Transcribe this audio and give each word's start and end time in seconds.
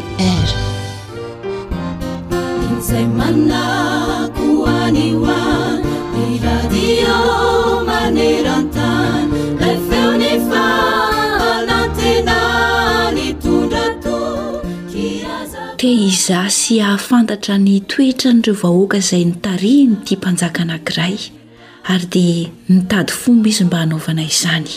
iza 15.90 16.44
sy 16.52 16.78
ahafantatra 16.78 17.58
ny 17.58 17.80
toetra 17.90 18.32
nyireo 18.32 18.54
vahoaka 18.62 18.98
izay 19.02 19.24
nitarino 19.24 20.00
tia 20.04 20.16
mpanjaka 20.18 20.62
anankiray 20.62 21.39
ary 21.88 22.06
dia 22.06 22.48
nitady 22.68 23.12
fomba 23.12 23.48
izy 23.48 23.64
mba 23.64 23.78
hanaovana 23.78 24.22
izany 24.22 24.68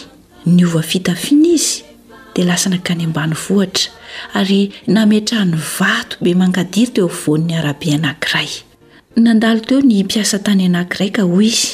ny 0.45 0.63
ova 0.65 0.81
fitafina 0.81 1.47
izy 1.47 1.83
dia 2.35 2.45
lasa 2.45 2.69
nakany 2.69 3.03
ambany 3.03 3.33
vohatra 3.33 3.91
ary 4.33 4.71
nametrahany 4.87 5.55
vato 5.79 6.17
be 6.21 6.33
mankadiry 6.35 6.91
teo 6.95 7.09
ivon'ny 7.17 7.53
arabe 7.59 7.89
anankiray 7.97 8.49
nandalo 9.15 9.59
teo 9.59 9.81
ny 9.81 10.03
mpiasa 10.03 10.39
tany 10.45 10.65
anankiray 10.65 11.09
ka 11.11 11.23
hoy 11.23 11.47
izy 11.47 11.71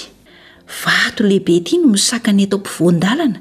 vato 0.83 1.23
lehibe 1.23 1.59
ty 1.65 1.77
no 1.77 1.87
misaka 1.95 2.31
ny 2.33 2.43
atao 2.47 2.59
m-pivoandalana 2.59 3.39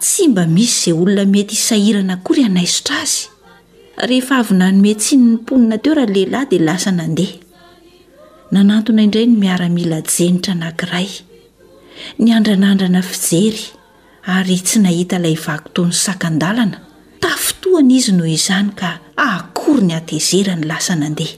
tsy 0.00 0.28
mba 0.28 0.46
misy 0.46 0.90
izay 0.90 0.92
olona 1.02 1.24
mety 1.24 1.54
hisahirana 1.54 2.16
kory 2.26 2.44
anaisotra 2.44 2.96
azy 3.02 3.28
rehefa 4.08 4.34
avyna 4.40 4.72
no 4.72 4.78
mey 4.82 4.94
tsiny 4.96 5.22
nymponina 5.24 5.76
teo 5.84 5.94
raha 5.94 6.08
lehilahy 6.14 6.46
dilaa 6.50 6.78
nanantona 8.54 9.02
indray 9.06 9.26
ny 9.26 9.36
miaramila 9.44 9.98
jenitra 10.14 10.52
anankiray 10.56 11.08
ny 12.22 12.28
andranandrana 12.36 13.00
fijery 13.02 13.64
ary 14.36 14.58
tsy 14.66 14.78
nahita 14.84 15.16
ilay 15.22 15.36
vako 15.46 15.68
taony 15.76 15.96
sakandalana 16.06 16.78
tafitoana 17.24 17.92
izy 17.98 18.12
noho 18.18 18.30
izany 18.38 18.70
ka 18.80 18.88
ahkory 19.30 19.82
ny 19.88 19.92
atezera 20.00 20.54
ny 20.60 20.64
lasa 20.70 20.94
nandeha 21.02 21.34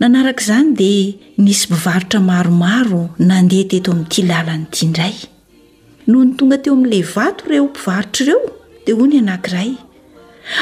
nanaraka 0.00 0.42
izany 0.44 0.70
dia 0.80 1.44
nisy 1.44 1.64
mpivarotra 1.70 2.20
maromaro 2.30 3.02
nandeha 3.30 3.64
teto 3.72 3.88
amin'nyity 3.94 4.22
lalany 4.32 4.64
idiaindray 4.72 5.14
noho 6.10 6.24
ny 6.28 6.32
tonga 6.38 6.56
teo 6.62 6.72
amin'lay 6.76 7.04
vato 7.16 7.42
ireo 7.48 7.64
mpivarotra 7.70 8.22
ireo 8.26 8.42
dia 8.84 8.94
hoy 8.98 9.08
ny 9.12 9.18
anankiray 9.24 9.70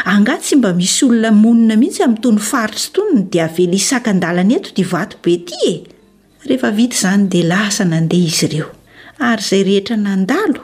anga 0.04 0.34
tsy 0.42 0.54
mba 0.58 0.70
misy 0.78 1.00
olona 1.06 1.30
monina 1.42 1.74
mihitsy 1.80 2.02
amin'ny 2.04 2.22
tony 2.24 2.40
faritsy 2.50 2.88
tonyny 2.96 3.22
dia 3.32 3.44
avely 3.48 3.76
isakandala 3.80 4.42
na 4.44 4.54
eto 4.58 4.70
tia 4.76 4.86
vato 4.92 5.16
be 5.24 5.32
ty 5.48 5.60
e 5.68 5.74
rehefa 6.48 6.70
vita 6.78 6.96
izany 6.96 7.24
dia 7.32 7.44
lasa 7.52 7.82
nandeha 7.92 8.24
izy 8.32 8.46
ireo 8.48 8.68
ary 9.28 9.42
izay 9.44 9.62
rehetra 9.68 9.96
nandalo 10.06 10.60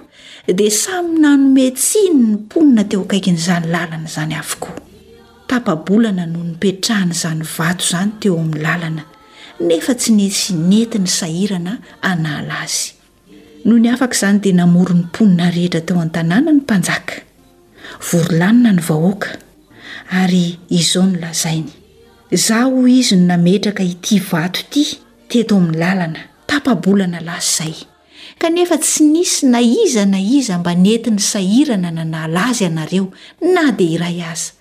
dia 0.61 0.73
samynano 0.83 1.47
meitsiny 1.57 2.11
ny 2.21 2.27
mponina 2.35 2.83
teo 2.91 3.01
ankaiky 3.05 3.31
n'izany 3.37 3.67
lalana 3.75 4.07
izany 4.13 4.35
avokoa 4.43 4.75
tapabolana 5.51 6.25
noho 6.33 6.45
nipetrahan'izany 6.51 7.43
vato 7.57 7.83
izany 7.89 8.13
teo 8.23 8.35
amin'ny 8.43 8.63
làlana 8.67 9.03
nefa 9.69 9.93
tsy 10.01 10.11
nysinety 10.19 10.99
ny 11.05 11.09
sahirana 11.19 11.75
anala 12.13 12.55
azy 12.65 12.87
no 13.67 13.75
ny 13.83 13.89
afaka 13.95 14.15
izany 14.19 14.39
dia 14.45 14.55
namory 14.61 14.95
'ny 14.99 15.05
mponina 15.09 15.47
rehetra 15.59 15.81
teo 15.89 15.99
an-tanàna 16.05 16.51
ny 16.53 16.61
mpanjaka 16.63 17.26
vorolanina 18.01 18.73
ny 18.75 18.83
vahoaka 18.83 19.37
ary 20.23 20.59
izao 20.71 21.07
no 21.07 21.19
lazainy 21.21 21.73
zah 22.45 22.65
hoy 22.71 22.99
izy 23.01 23.17
no 23.17 23.27
nametraka 23.33 23.83
ity 23.85 24.21
vato 24.31 24.61
ity 24.71 24.85
teto 25.29 25.57
amin'ny 25.57 25.79
lalana 25.81 26.23
tapabolana 26.49 27.21
lasy 27.29 27.51
izay 27.65 27.75
kanefa 28.41 28.77
tsy 28.83 29.05
nisy 29.15 29.47
na 29.47 29.61
iza 29.61 30.07
na 30.07 30.19
iza 30.21 30.59
mba 30.59 30.75
nenti 30.75 31.11
ny 31.11 31.19
sahirana 31.31 31.91
nanala 31.91 32.47
azy 32.51 32.65
ianareo 32.65 33.07
na 33.55 33.73
dia 33.73 33.95
iray 33.97 34.23
aza 34.33 34.53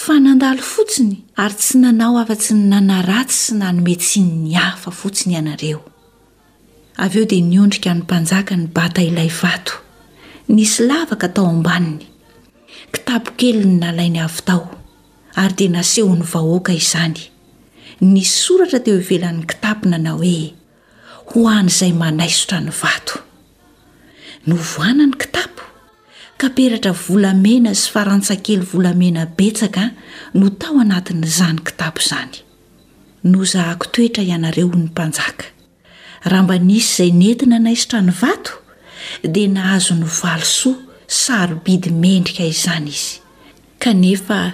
fa 0.00 0.14
nandalo 0.24 0.62
fotsiny 0.62 1.16
ary 1.42 1.54
tsy 1.54 1.78
nanao 1.82 2.18
afa-tsy 2.22 2.54
ny 2.54 2.66
nanaratsy 2.72 3.38
sy 3.44 3.52
nanome 3.60 3.94
siny 4.08 4.32
ny 4.48 4.54
hafa 4.54 4.90
fotsiny 4.90 5.34
ianareo 5.34 5.80
avy 7.04 7.18
eo 7.20 7.24
dia 7.30 7.44
niondrika 7.50 7.94
ny 7.94 8.00
mpanjaka 8.04 8.56
ny 8.56 8.66
bata 8.74 9.02
ilay 9.02 9.28
vato 9.40 9.72
nsy 10.48 10.78
lavkataoabany 10.88 12.09
kitapo 12.92 13.30
kely 13.38 13.62
ny 13.64 13.74
nalainy 13.82 14.20
avy 14.26 14.42
tao 14.50 14.62
ary 15.40 15.54
dia 15.58 15.70
nasehony 15.74 16.24
vahoaka 16.32 16.72
izany 16.82 17.22
ny 18.10 18.22
soratra 18.36 18.80
teo 18.86 18.96
hivelany 19.02 19.42
kitapo 19.50 19.84
nanao 19.92 20.18
hoe 20.22 20.38
ho 21.30 21.40
an'izay 21.58 21.92
manaisotra 22.02 22.58
ny 22.66 22.70
vato 22.80 23.16
novoana 24.50 25.04
ny 25.10 25.14
kitapo 25.22 25.62
kaperatra 26.42 26.92
volamena 27.06 27.72
sy 27.82 27.86
farantsakely 27.94 28.66
volamena 28.72 29.22
betsaka 29.38 29.84
no 30.40 30.48
tao 30.62 30.76
anatinyizany 30.84 31.60
kitapo 31.68 31.98
izany 32.04 32.36
no 33.30 33.40
zahako 33.52 33.86
toetra 33.96 34.22
ianareo 34.30 34.68
ny 34.74 34.84
mpanjaka 34.90 35.44
raha 36.30 36.42
mba 36.44 36.56
nisy 36.58 37.06
izay 37.06 37.12
nentina 37.20 37.56
naisotra 37.64 38.00
ny 38.02 38.10
vato 38.22 38.52
dia 39.34 39.48
nahazo 39.56 39.94
ny 40.00 40.06
valosoa 40.20 40.88
sarobidy 41.10 41.90
mendrika 41.90 42.44
izany 42.44 42.88
izy 42.88 43.18
kanefa 43.78 44.52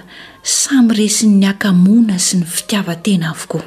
samy 0.61 0.93
resiny 0.97 1.37
nyakamoana 1.43 2.17
sy 2.27 2.39
ny 2.39 2.45
fitiava-tena 2.53 3.27
avokoa 3.33 3.65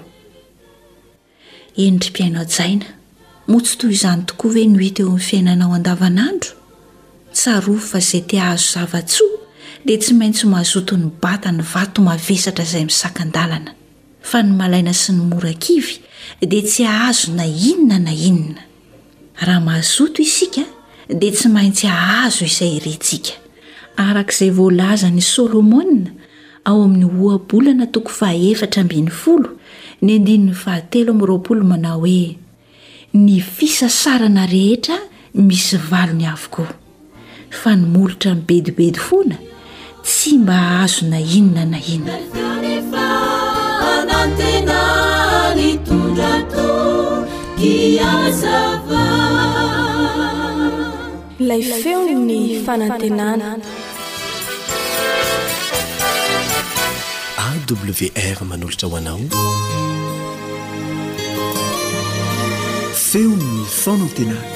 enidry 1.82 2.10
mpiainajaina 2.12 2.86
motsy 3.50 3.74
toy 3.80 3.92
izany 3.96 4.22
tokoa 4.28 4.50
hoe 4.54 4.64
no 4.74 4.80
ita 4.88 5.02
eo 5.02 5.10
am'ny 5.10 5.24
fiainanao 5.28 5.72
andavanandro 5.78 6.50
tsaro 7.36 7.74
fa 7.88 7.98
izay 8.04 8.22
ti 8.28 8.34
ahazo 8.42 8.66
zava-tsoa 8.74 9.38
dia 9.86 9.98
tsy 10.02 10.12
maintsy 10.20 10.44
mazoto 10.54 10.92
ny 11.02 11.08
bata 11.22 11.48
ny 11.56 11.62
vato 11.74 11.98
mavesatra 12.08 12.64
izay 12.68 12.84
miisakan-dalana 12.88 13.70
fa 14.30 14.38
ny 14.42 14.50
malaina 14.60 14.92
sy 15.02 15.10
ny 15.14 15.22
morakivy 15.30 15.94
dia 16.50 16.62
tsy 16.68 16.82
ahazo 16.92 17.26
na 17.38 17.44
inona 17.70 17.98
na 18.06 18.12
inona 18.28 18.62
rahamazotisik 19.46 20.58
dia 21.12 21.32
tsy 21.34 21.48
maintsy 21.48 21.86
hahazo 21.86 22.44
izay 22.46 22.74
rentsika 22.84 23.34
arakaizay 24.02 24.50
voalaza 24.58 25.08
ny 25.10 25.20
solomona 25.32 26.10
ao 26.68 26.78
amin'ny 26.86 27.06
hoabolana 27.16 27.86
tokoy 27.94 28.14
fahaefatra 28.18 28.80
mbny 28.86 29.10
folo 29.22 29.48
ny 30.04 30.10
andinin'ny 30.18 30.54
fahatelo 30.62 31.10
am'yroapolo 31.14 31.62
manao 31.70 32.00
hoe 32.00 32.36
ny 33.24 33.34
fisasarana 33.54 34.46
rehetra 34.54 34.96
misy 35.48 35.76
valony 35.90 36.24
avokoa 36.34 36.70
fa 37.60 37.70
ny 37.76 37.84
molotra 37.92 38.34
nn 38.34 38.44
bedibedy 38.48 38.98
foana 39.08 39.36
tsy 40.06 40.38
mba 40.38 40.52
hahazo 40.68 41.02
na 41.10 41.18
inona 41.38 41.64
na 41.72 41.78
inona 41.78 42.18
ilay 51.40 51.62
feony 51.82 52.12
ny 52.28 52.40
fanantenana 52.66 53.48
awr 57.44 58.38
manolotra 58.50 58.86
hoanao 58.92 59.22
feon'ny 63.06 63.54
fanantenana 63.76 64.46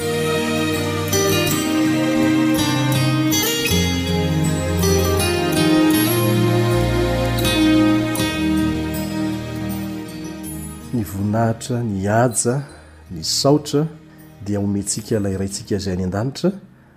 ny 10.93 11.03
voninahitra 11.11 11.77
ny 11.91 11.97
aja 12.21 12.55
ny 13.11 13.21
saotra 13.39 13.81
dia 14.45 14.57
homentsika 14.63 15.11
ilay 15.19 15.35
raintsika 15.41 15.73
izay 15.81 15.93
any 15.97 16.05
an-danitra 16.11 16.51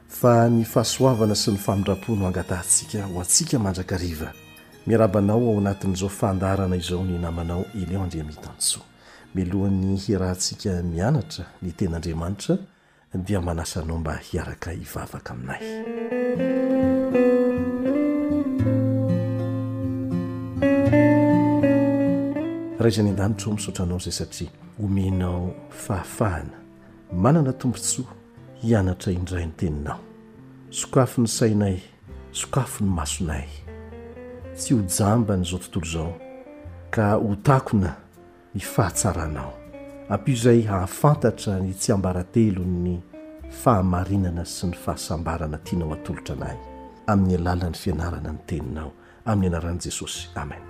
fa 0.08 0.46
ny 0.48 0.62
fahasoavana 0.64 1.34
sy 1.36 1.52
ny 1.52 1.58
famindrapo 1.60 2.14
no 2.16 2.26
angatahantsika 2.26 3.04
ho 3.06 3.18
antsika 3.20 3.58
mandrakariva 3.60 4.32
miarabanao 4.86 5.36
ao 5.50 5.58
anatin'izao 5.58 6.08
fandarana 6.08 6.76
izao 6.76 7.04
ny 7.04 7.18
namanao 7.20 7.64
eleoandrea 7.74 8.24
mihitantsoa 8.24 8.82
milohany 9.34 10.00
iraa 10.08 10.32
ntsika 10.32 10.82
mianatra 10.82 11.44
ny 11.62 11.72
ten'andriamanitra 11.72 12.56
dia 13.14 13.40
manasanao 13.40 13.98
mba 13.98 14.16
hiaraka 14.16 14.70
hivavaka 14.70 15.30
aminay 15.30 15.60
raha 22.78 22.88
izany 22.88 23.10
an-danitra 23.10 23.46
ao 23.50 23.54
misotranao 23.54 23.98
zay 23.98 24.12
satria 24.12 24.48
omenao 24.84 25.54
fahafahana 25.70 26.56
manana 27.12 27.52
tombontsoa 27.52 28.17
ianatra 28.64 29.12
indray 29.12 29.46
'ny 29.46 29.52
teninao 29.56 29.98
sokafo 30.70 31.20
ny 31.22 31.26
sainay 31.28 31.78
sokafo 32.32 32.84
ny 32.84 32.90
masonay 32.90 33.48
tsy 34.56 34.74
ho 34.74 34.82
jambany 34.82 35.44
zao 35.44 35.58
tontolo 35.58 35.86
zao 35.92 36.12
ka 36.90 37.14
ho 37.14 37.36
takona 37.42 37.94
ny 38.54 38.60
fahatsaranao 38.60 39.52
ampio 40.10 40.36
zay 40.36 40.62
hahafantatra 40.62 41.60
tsy 41.78 41.92
ambarantelo 41.92 42.64
ny 42.66 42.98
fahamarinana 43.50 44.44
sy 44.44 44.66
ny 44.66 44.74
fahasambarana 44.76 45.58
tianao 45.58 45.92
atolotra 45.94 46.34
anay 46.34 46.56
amin'ny 47.06 47.36
alalan'ny 47.38 47.76
fianarana 47.78 48.32
ny 48.32 48.38
teninao 48.46 48.90
amin'ny 49.24 49.48
anaran'i 49.54 49.78
jesosy 49.86 50.28
amen 50.34 50.67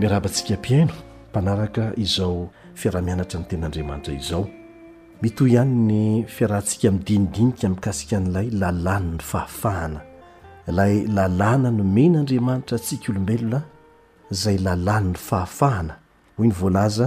miarahabatsika 0.00 0.54
mpiaino 0.54 0.92
mpanaraka 1.30 1.92
izao 1.96 2.48
fiarahmianatra 2.74 3.40
ny 3.40 3.46
ten'andriamanitra 3.46 4.14
izao 4.14 4.48
mit 5.22 5.38
hoy 5.38 5.52
ihany 5.52 5.74
ny 5.90 6.24
fiarahntsika 6.34 6.90
midinidinika 6.92 7.66
ami'kasika 7.68 8.16
n'ilay 8.20 8.50
lalani 8.50 9.10
ny 9.14 9.18
fahafaahana 9.18 10.00
lay 10.66 10.94
lalàna 11.06 11.70
no 11.70 11.84
mena 11.84 12.18
andriamanitra 12.20 12.76
atsika 12.76 13.12
olombelona 13.12 13.60
zay 14.42 14.56
lalàni 14.66 15.08
ny 15.08 15.14
fahafahana 15.28 15.94
hoy 16.36 16.46
ny 16.46 16.54
voalaza 16.60 17.06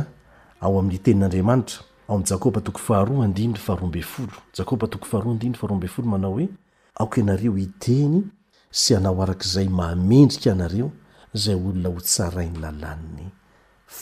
ao 0.62 0.80
amin'ny 0.80 1.00
tenin'andriamanitra 1.06 1.78
ao 2.08 2.16
am'ny 2.16 2.26
jakoba 2.28 2.62
toko 2.62 2.80
faharoandidry 2.80 3.60
faharoambey 3.60 4.02
folo 4.04 4.38
jakoba 4.58 4.88
toko 4.88 5.06
faharoadidrfaharoambeyfolo 5.06 6.08
manao 6.08 6.32
hoe 6.34 6.50
ako 6.96 7.20
ianareo 7.20 7.58
iteny 7.58 8.24
sy 8.72 8.96
anao 8.96 9.22
arak'izay 9.24 9.68
mamendrika 9.70 10.52
anareo 10.52 10.92
zay 11.38 11.56
olona 11.56 11.90
ho 11.90 12.02
tsarainy 12.08 12.56
lalan'ny 12.66 13.26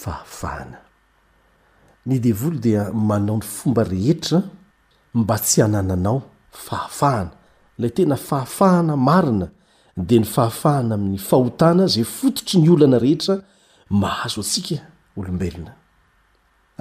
fahafahana 0.01 0.79
ny 2.07 2.15
devolo 2.23 2.57
dia 2.65 2.83
manao 3.09 3.37
ny 3.39 3.43
fomba 3.55 3.83
rehetra 3.93 4.39
mba 5.19 5.35
tsy 5.45 5.59
anananao 5.65 6.17
fahafahana 6.65 7.31
lay 7.81 7.91
tena 7.95 8.15
fahafahana 8.27 8.95
marina 9.07 9.47
dia 10.07 10.19
ny 10.21 10.27
fahafahana 10.35 10.93
amin'ny 10.97 11.19
fahotana 11.29 11.83
zay 11.93 12.03
fototry 12.17 12.57
ny 12.61 12.69
olana 12.73 12.97
rehetra 13.05 13.35
mahazo 14.01 14.39
antsika 14.43 14.75
olombelona 15.19 15.71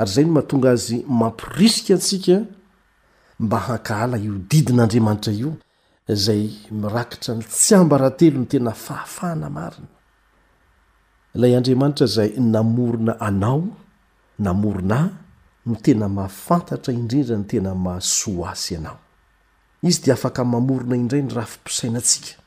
ary 0.01 0.11
zay 0.15 0.25
no 0.25 0.33
mahatonga 0.33 0.69
azy 0.77 0.97
mampirisika 1.21 1.93
atsika 1.99 2.37
mba 3.45 3.59
hakahala 3.67 4.17
iodidin'andriamanitra 4.27 5.33
io 5.43 5.51
zay 6.25 6.43
mirakitra 6.81 7.33
ny 7.39 7.43
tsy 7.53 7.73
ambarahantelo 7.81 8.39
ny 8.43 8.47
tena 8.53 8.71
fahafahana 8.87 9.49
marina 9.59 9.94
lay 11.35 11.55
andriamanitra 11.57 12.07
zay 12.07 12.29
namorona 12.39 13.21
anao 13.21 13.65
namorona 14.39 15.11
no 15.67 15.75
tena 15.83 16.09
mahafantatra 16.09 16.95
indrindra 16.95 17.37
no 17.37 17.45
tena 17.45 17.75
mahasoasy 17.75 18.77
anao 18.77 18.99
izy 19.83 20.03
de 20.03 20.13
afaka 20.13 20.45
mamorona 20.45 20.97
indray 20.97 21.23
ny 21.23 21.31
rahafipisainatsika 21.35 22.39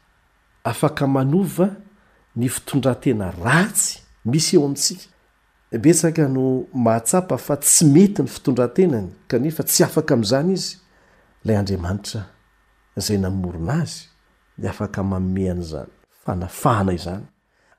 afaka 0.63 1.07
manova 1.07 1.69
ny 2.35 2.47
fitondratena 2.49 3.31
ratsy 3.43 3.99
misy 4.25 4.55
eo 4.57 4.65
amitsika 4.65 5.05
betsaka 5.71 6.27
no 6.27 6.63
mahtsapa 6.73 7.37
fa 7.37 7.57
tsy 7.57 7.85
mety 7.85 8.21
ny 8.21 8.27
fitondrantenay 8.29 9.05
kanefa 9.27 9.63
tsy 9.63 9.83
afaka 9.83 10.13
am'zany 10.13 10.53
izy 10.53 10.77
lay 11.45 11.57
andriamanitra 11.57 12.25
zay 12.97 13.17
namorona 13.17 13.73
azy 13.83 14.07
de 14.57 14.69
afaka 14.69 15.03
mameana 15.03 15.61
zany 15.61 15.89
fanafana 16.23 16.93
izany 16.93 17.25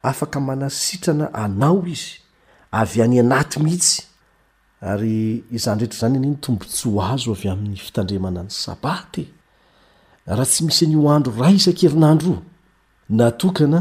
afaka 0.02 0.40
manasitrana 0.40 1.30
anao 1.34 1.84
izy 1.86 2.20
avy 2.72 3.02
any 3.02 3.20
anaty 3.20 3.60
mihitsy 3.60 4.02
ary 4.80 5.44
izany 5.50 5.78
rehetra 5.80 5.98
zany 6.00 6.18
ny 6.20 6.28
ntombontsy 6.36 6.88
ho 6.88 7.02
azo 7.02 7.32
avy 7.34 7.48
amin'ny 7.50 7.76
fitandremana 7.76 8.40
ny 8.46 8.50
sabate 8.50 9.26
raha 10.26 10.46
tsy 10.46 10.62
misy 10.64 10.84
anihoandro 10.86 11.32
ra 11.40 11.50
isakerinandro 11.50 12.34
natokana 13.18 13.80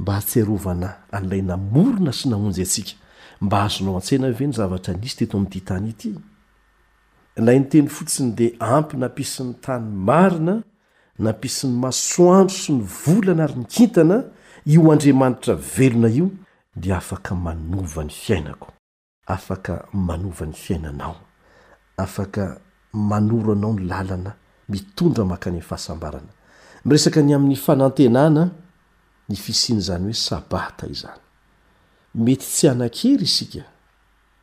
mba 0.00 0.12
hatserovana 0.20 0.88
an'lay 1.16 1.42
namorona 1.42 2.12
sy 2.12 2.24
nahonjy 2.28 2.62
atsika 2.66 2.94
mba 3.40 3.56
azonao 3.64 3.96
a-tsaina 3.98 4.28
veny 4.38 4.52
zavatra 4.52 4.92
nisy 5.00 5.16
teto 5.18 5.34
amdtany 5.40 5.86
ity 5.92 6.10
lay 7.46 7.58
nyteny 7.60 7.88
fotsiny 7.88 8.30
de 8.38 8.46
ampy 8.60 8.94
nampisi 8.96 9.40
ny 9.44 9.52
tany 9.64 9.88
marina 10.08 10.54
nampisi 11.24 11.64
ny 11.68 11.74
masoandro 11.84 12.56
sy 12.62 12.70
ny 12.76 12.82
volana 13.02 13.42
ary 13.48 13.56
ny 13.62 13.68
kintana 13.70 14.18
io 14.64 14.90
andriamanitra 14.90 15.54
velona 15.54 16.08
io 16.08 16.30
di 16.74 16.92
afaka 16.92 17.34
manovany 17.34 18.10
fiainako 18.10 18.72
afaka 19.26 19.88
manova 19.92 20.46
ny 20.46 20.52
fiainanao 20.52 21.16
afaka 21.96 22.60
manoro 22.92 23.52
anao 23.52 23.72
ny 23.72 23.86
lalana 23.86 24.34
mitondra 24.68 25.24
maka 25.24 25.50
any 25.50 25.60
fahasambarana 25.60 26.28
miresaka 26.84 27.22
ny 27.22 27.32
amin'ny 27.34 27.56
fanantenana 27.56 28.50
ny 29.28 29.36
fisiany 29.36 29.80
zany 29.80 30.04
hoe 30.04 30.12
sabata 30.12 30.86
izany 30.86 31.20
mety 32.14 32.44
tsy 32.44 32.68
anankery 32.68 33.24
isika 33.24 33.64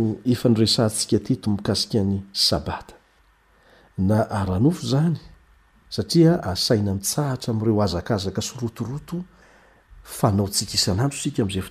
aysaia 5.95 6.35
asaina 6.53 6.93
misahatra 7.01 7.51
areoazakazaka 7.63 8.41
sy 8.47 8.53
rotorotonao 8.63 10.47
tsika 10.55 10.75
isnandosika 10.79 11.41
mzay 11.45 11.63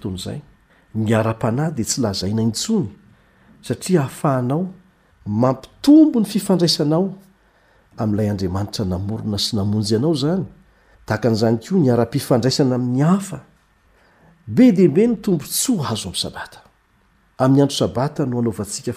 otay-nd 0.96 1.80
tsy 1.88 1.98
lazainatsony 2.02 2.90
satria 3.64 4.00
ahafahanao 4.00 4.68
mampitombo 5.26 6.20
ny 6.20 6.26
fifandraisanao 6.26 7.14
am'ilay 7.98 8.30
andriamanitra 8.30 8.86
namorona 8.86 9.38
sy 9.38 9.56
namonjy 9.56 9.96
anao 9.96 10.14
zany 10.16 10.46
takan'zany 11.06 11.58
ko 11.64 11.76
niara-pifandraisana 11.80 12.76
amn'ny 12.76 13.04
afa 13.04 13.40
be 14.48 14.72
deibe 14.72 15.08
no 15.08 15.16
tombo 15.16 15.44
tsy 15.46 15.72
ho 15.78 15.84
azo 15.94 16.10
amsaataovkotyyo 17.38 18.94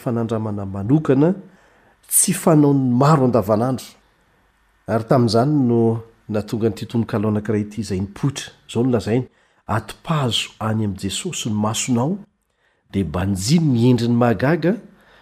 natonga 6.29 6.69
nytitooo 6.69 7.29
anakraty 7.29 7.83
zay 7.83 8.01
nypoitra 8.01 8.51
zaonlaza 8.73 9.13
atpazo 9.67 10.43
any 10.59 10.85
amjesosy 10.85 11.49
n 11.51 11.53
masonao 11.55 12.19
dia 12.93 13.05
banjiny 13.05 13.65
my 13.69 13.89
endriny 13.91 14.15
mahagaga 14.17 14.73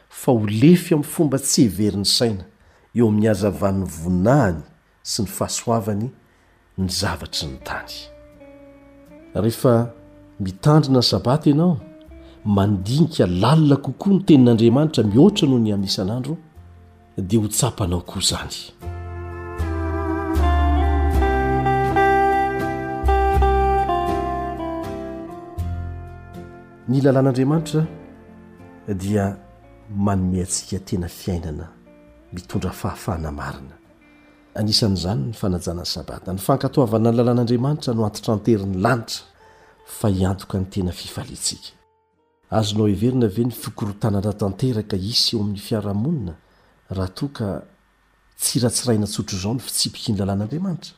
fa 0.08 0.32
ho 0.32 0.46
lefy 0.46 0.94
amin'ny 0.94 1.08
fomba 1.12 1.38
tsy 1.38 1.62
heveriny 1.64 2.04
saina 2.06 2.44
eo 2.96 3.08
amin'ny 3.08 3.26
hazavan'ny 3.28 3.84
voninahany 3.86 4.60
sy 5.02 5.22
ny 5.22 5.28
fahasoavany 5.36 6.08
ny 6.78 6.88
zavatry 6.88 7.46
ny 7.48 7.58
tany 7.68 7.94
rehefa 9.34 9.72
mitandrina 10.40 10.98
ny 11.00 11.08
sabaty 11.10 11.50
ianao 11.50 11.80
mandinika 12.44 13.26
lalina 13.26 13.76
kokoa 13.76 14.12
no 14.12 14.20
tenin'andriamanitra 14.26 15.02
mihoatra 15.04 15.48
noho 15.48 15.58
ny 15.60 15.72
amisanandro 15.74 16.36
dia 17.18 17.40
ho 17.40 17.48
tsapanao 17.48 18.00
koa 18.06 18.20
izany 18.22 18.92
ny 26.88 27.00
lalàn'andriamanitra 27.02 27.84
dia 28.98 29.36
manome 29.88 30.40
antsika 30.42 30.78
tena 30.84 31.08
fiainana 31.08 31.68
mitondra 32.32 32.72
fahafahana 32.72 33.30
marina 33.32 33.76
anisan'izany 34.54 35.28
ny 35.28 35.32
fanajanany 35.32 35.86
sabata 35.86 36.32
ny 36.32 36.38
fankatoavana 36.38 37.10
ny 37.10 37.16
lalàn'andriamanitra 37.16 37.94
noantitra 37.94 38.34
anteriny 38.34 38.76
lanitra 38.76 39.24
fa 39.86 40.08
hiantoka 40.10 40.58
ny 40.60 40.64
tena 40.70 40.92
fifalintsika 40.92 41.72
azonao 42.50 42.88
iverina 42.88 43.28
ve 43.28 43.44
ny 43.48 43.52
fikorotanana 43.52 44.32
tantera 44.32 44.82
ka 44.82 44.96
isy 44.96 45.36
eo 45.36 45.42
amin'ny 45.42 45.60
fiarahamonina 45.68 46.34
raha 46.90 47.08
toa 47.08 47.28
ka 47.28 47.62
tsiratsiraina 48.38 49.06
tsotro 49.06 49.38
izao 49.38 49.54
ny 49.54 49.60
fitsipiki 49.60 50.12
ny 50.12 50.18
lalàn'andriamanitra 50.20 50.92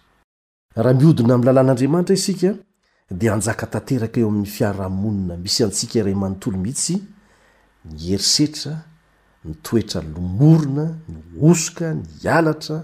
raha 0.76 0.99
miodina 0.99 1.35
amin'ny 1.35 1.50
lalàn'andriamanitra 1.52 2.14
isika 2.19 2.57
de 3.10 3.28
anjaka 3.30 3.66
tanteraka 3.70 4.20
eo 4.20 4.28
amin'ny 4.28 4.46
fiarahamonina 4.46 5.36
misy 5.42 5.64
antsika 5.64 5.98
iray 5.98 6.14
manontolo 6.14 6.56
mihitsy 6.58 6.94
ny 7.84 7.98
erisetra 8.14 8.75
ny 9.44 9.52
toetra 9.62 10.00
lomorona 10.02 10.84
ny 11.08 11.18
osoka 11.50 11.94
ny 11.94 12.02
alatra 12.36 12.78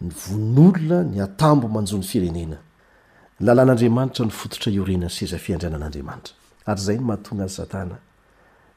ny 0.00 0.10
vonolona 0.12 0.98
ny 1.12 1.18
atambo 1.22 1.68
manjony 1.68 2.04
firenenalln'adrimantra 2.04 4.26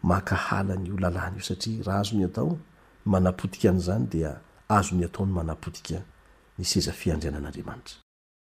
norahaanaklanyio 0.04 0.98
lalnyio 1.04 1.44
satria 1.50 1.84
raha 1.84 2.00
azonyatao 2.00 2.58
manapotika 3.06 3.72
nzany 3.74 4.06
dia 4.12 4.32
azony 4.70 5.04
ataony 5.06 5.32
manaotika 5.34 6.02
ny 6.56 6.64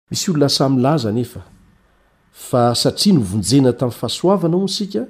e 0.10 0.16
fa 2.34 2.74
satria 2.76 3.14
novonjena 3.14 3.72
tamin'ny 3.74 3.96
fahasoavana 4.00 4.58
o 4.58 4.68
sika 4.68 5.04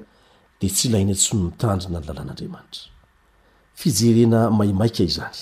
dia 0.60 0.70
tsy 0.70 0.90
laina 0.92 1.14
tsy 1.16 1.36
no 1.38 1.46
nitandrina 1.50 2.00
ny 2.00 2.06
lalàn'andriamanitra 2.06 2.92
fijerena 3.80 4.50
maimaika 4.52 5.04
iz 5.08 5.18
azy 5.24 5.42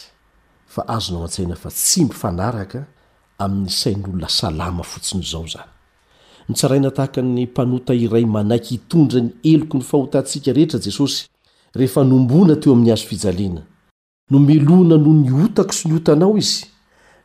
fa 0.74 0.86
azo 0.88 1.14
nao 1.14 1.24
an-tsaina 1.26 1.56
fa 1.56 1.70
tsy 1.70 2.06
mifanaraka 2.06 2.82
amin'ny 3.44 3.70
sain'olona 3.80 4.30
salama 4.30 4.84
fotsiny 4.84 5.24
izao 5.26 5.48
zany 5.54 5.70
nitsaraina 6.50 6.92
tahaka 6.92 7.22
ny 7.22 7.46
mpanota 7.50 7.94
iray 7.94 8.26
manaiky 8.26 8.72
hitondra 8.76 9.20
ny 9.22 9.32
eloko 9.44 9.78
ny 9.78 9.84
fahotantsika 9.90 10.54
rehetra 10.54 10.80
jesosy 10.86 11.28
rehefa 11.74 12.04
nombona 12.04 12.56
teo 12.62 12.74
amin'ny 12.74 12.94
azo 12.94 13.08
fijalena 13.10 13.62
nomeloana 14.30 14.96
no 15.02 15.12
niotako 15.14 15.74
sy 15.74 15.88
nyotanao 15.90 16.38
izy 16.38 16.71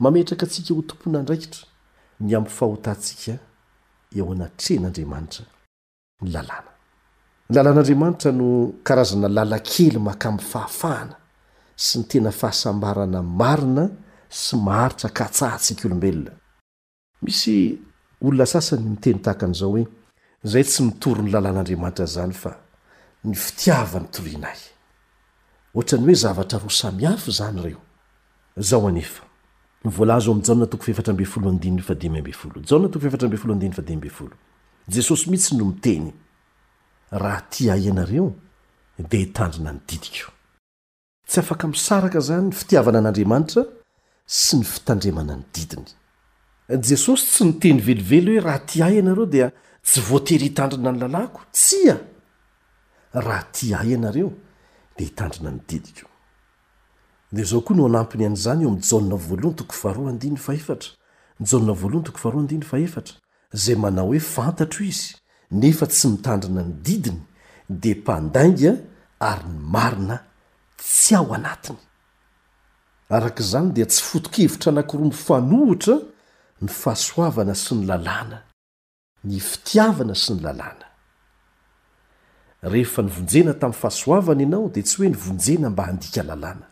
mametraka 0.03 0.45
atsika 0.47 0.71
ho 0.75 0.81
tomponandraikitra 0.89 1.63
ny 2.25 2.29
ampyfahotatsika 2.39 3.35
eo 4.17 4.25
anatren'andriamanitra 4.35 5.45
nylalàna 6.23 6.71
ny 7.49 7.53
lalàn'andriamanitra 7.55 8.29
no 8.39 8.47
karazana 8.87 9.27
lalakely 9.37 9.97
makam 10.09 10.35
fahafahana 10.51 11.15
sy 11.75 11.97
ny 11.99 12.03
tena 12.07 12.31
fahasambarana 12.31 13.21
marina 13.23 13.89
sy 14.29 14.55
maharitra 14.57 15.09
katsahatsika 15.09 15.87
olombelona 15.87 16.31
misy 17.21 17.79
olona 18.21 18.45
sasany 18.45 18.83
miteny 18.89 19.21
tahaka 19.21 19.45
an'izao 19.45 19.71
hoe 19.71 19.85
zay 20.43 20.63
tsy 20.63 20.83
mitory 20.83 21.21
ny 21.23 21.29
lalàn'andriamanitran 21.31 22.07
zany 22.07 22.33
fa 22.33 22.55
ny 23.23 23.33
fitiavanytorinay 23.35 24.57
ohatrany 25.75 26.05
hoe 26.05 26.15
zavatra 26.15 26.59
ro 26.59 26.69
samiafy 26.69 27.31
zany 27.31 27.61
reooejesosy 27.65 29.09
mihitsy 35.29 35.55
no 35.55 35.65
miteny 35.65 36.13
raha 37.11 37.41
ti 37.49 37.69
ay 37.71 37.89
anareo 37.89 38.33
de 39.09 39.17
hitandrina 39.17 39.71
ny 39.73 39.79
didiko 39.87 40.32
tsy 41.27 41.39
afaka 41.39 41.67
misaraka 41.73 42.19
zany 42.27 42.51
fitiavana 42.59 42.99
an'andriamanitra 43.01 43.61
sy 44.43 44.53
ny 44.59 44.63
fitandremana 44.73 45.35
ny 45.39 45.43
didiny 45.55 45.85
jesosy 46.89 47.27
tsy 47.33 47.43
niteny 47.49 47.79
velively 47.85 48.31
hoe 48.35 48.41
raha 48.45 48.59
ti 48.67 48.81
ahy 48.83 48.95
ianareo 48.99 49.25
dia 49.35 49.47
tsy 49.87 49.99
voatery 50.09 50.43
hitandrina 50.49 50.91
ny 50.91 50.99
lalàyko 51.01 51.39
tsia 51.57 51.95
raha 53.13 53.43
ti 53.53 53.73
ay 53.75 53.91
anareo 53.97 54.29
d 54.97 55.03
hitandrina 55.07 55.51
ny 55.51 55.59
diioz 55.67 56.05
zay 63.63 63.75
manao 63.75 64.07
hoe 64.07 64.19
fantatro 64.19 64.81
izy 64.91 65.15
nefa 65.51 65.85
tsy 65.87 66.07
mitandrina 66.07 66.61
ny 66.67 66.73
didiny 66.85 67.21
di 67.69 67.91
mpandainga 67.95 68.71
ary 69.19 69.43
ny 69.47 69.59
marina 69.73 70.17
tsy 70.77 71.15
ao 71.15 71.33
anatiny 71.33 71.77
araka 73.09 73.43
zany 73.43 73.71
dia 73.75 73.85
tsy 73.85 74.01
fotokevotra 74.09 74.69
anankiro 74.71 75.03
mo 75.05 75.11
fanohitra 75.27 75.95
ny 76.61 76.69
fahasoavana 76.81 77.55
sy 77.63 77.73
ny 77.75 77.85
lalàna 77.89 78.37
ny 79.29 79.39
fitiavana 79.49 80.15
sy 80.15 80.31
ny 80.35 80.41
lalàna 80.45 80.85
rehefa 82.71 83.01
nivonjena 83.03 83.53
tamyy 83.61 83.77
fahasoavana 83.81 84.41
ianao 84.43 84.69
di 84.73 84.81
tsy 84.83 84.97
hoe 84.97 85.09
nivonjena 85.09 85.67
mba 85.69 85.83
handika 85.87 86.21
lalàna 86.23 86.65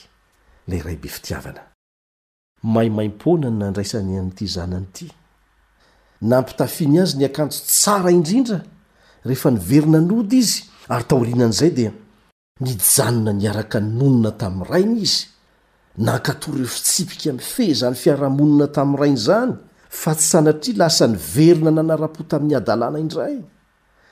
lay 0.70 0.82
ray 0.86 0.98
be 1.02 1.10
fitiavana 1.16 1.64
maimaimpoana 2.74 3.48
ny 3.50 3.58
nandraisany 3.66 4.14
an'ity 4.22 4.46
zanan'ity 4.56 5.08
nampitafiany 6.30 6.98
azy 7.04 7.16
ny 7.20 7.26
akanjo 7.28 7.60
tsara 7.74 8.10
indrindra 8.18 8.60
rehefa 9.28 9.50
niverinanody 9.58 10.38
izy 10.44 10.58
ary 10.94 11.06
taolianan'izay 11.10 11.72
dia 11.78 11.92
nijanona 12.64 13.32
niaraka 13.42 13.78
ny 13.84 13.90
nonona 13.98 14.32
tamin'ny 14.42 14.70
rainy 14.72 14.98
izy 15.10 15.22
na 16.06 16.12
nkatory 16.22 16.60
refitsipika 16.66 17.28
amy 17.34 17.42
fe 17.54 17.64
zany 17.82 17.96
fiarahamonina 18.02 18.68
tamin'ny 18.76 19.00
rainy 19.02 19.20
zany 19.28 19.54
fa 19.94 20.16
tsy 20.18 20.26
sanatria 20.32 20.74
lasa 20.82 21.08
niverina 21.08 21.72
nanara-po 21.72 22.24
ta 22.30 22.38
amin'ny 22.38 22.56
adalàna 22.58 22.98
indray 23.04 23.38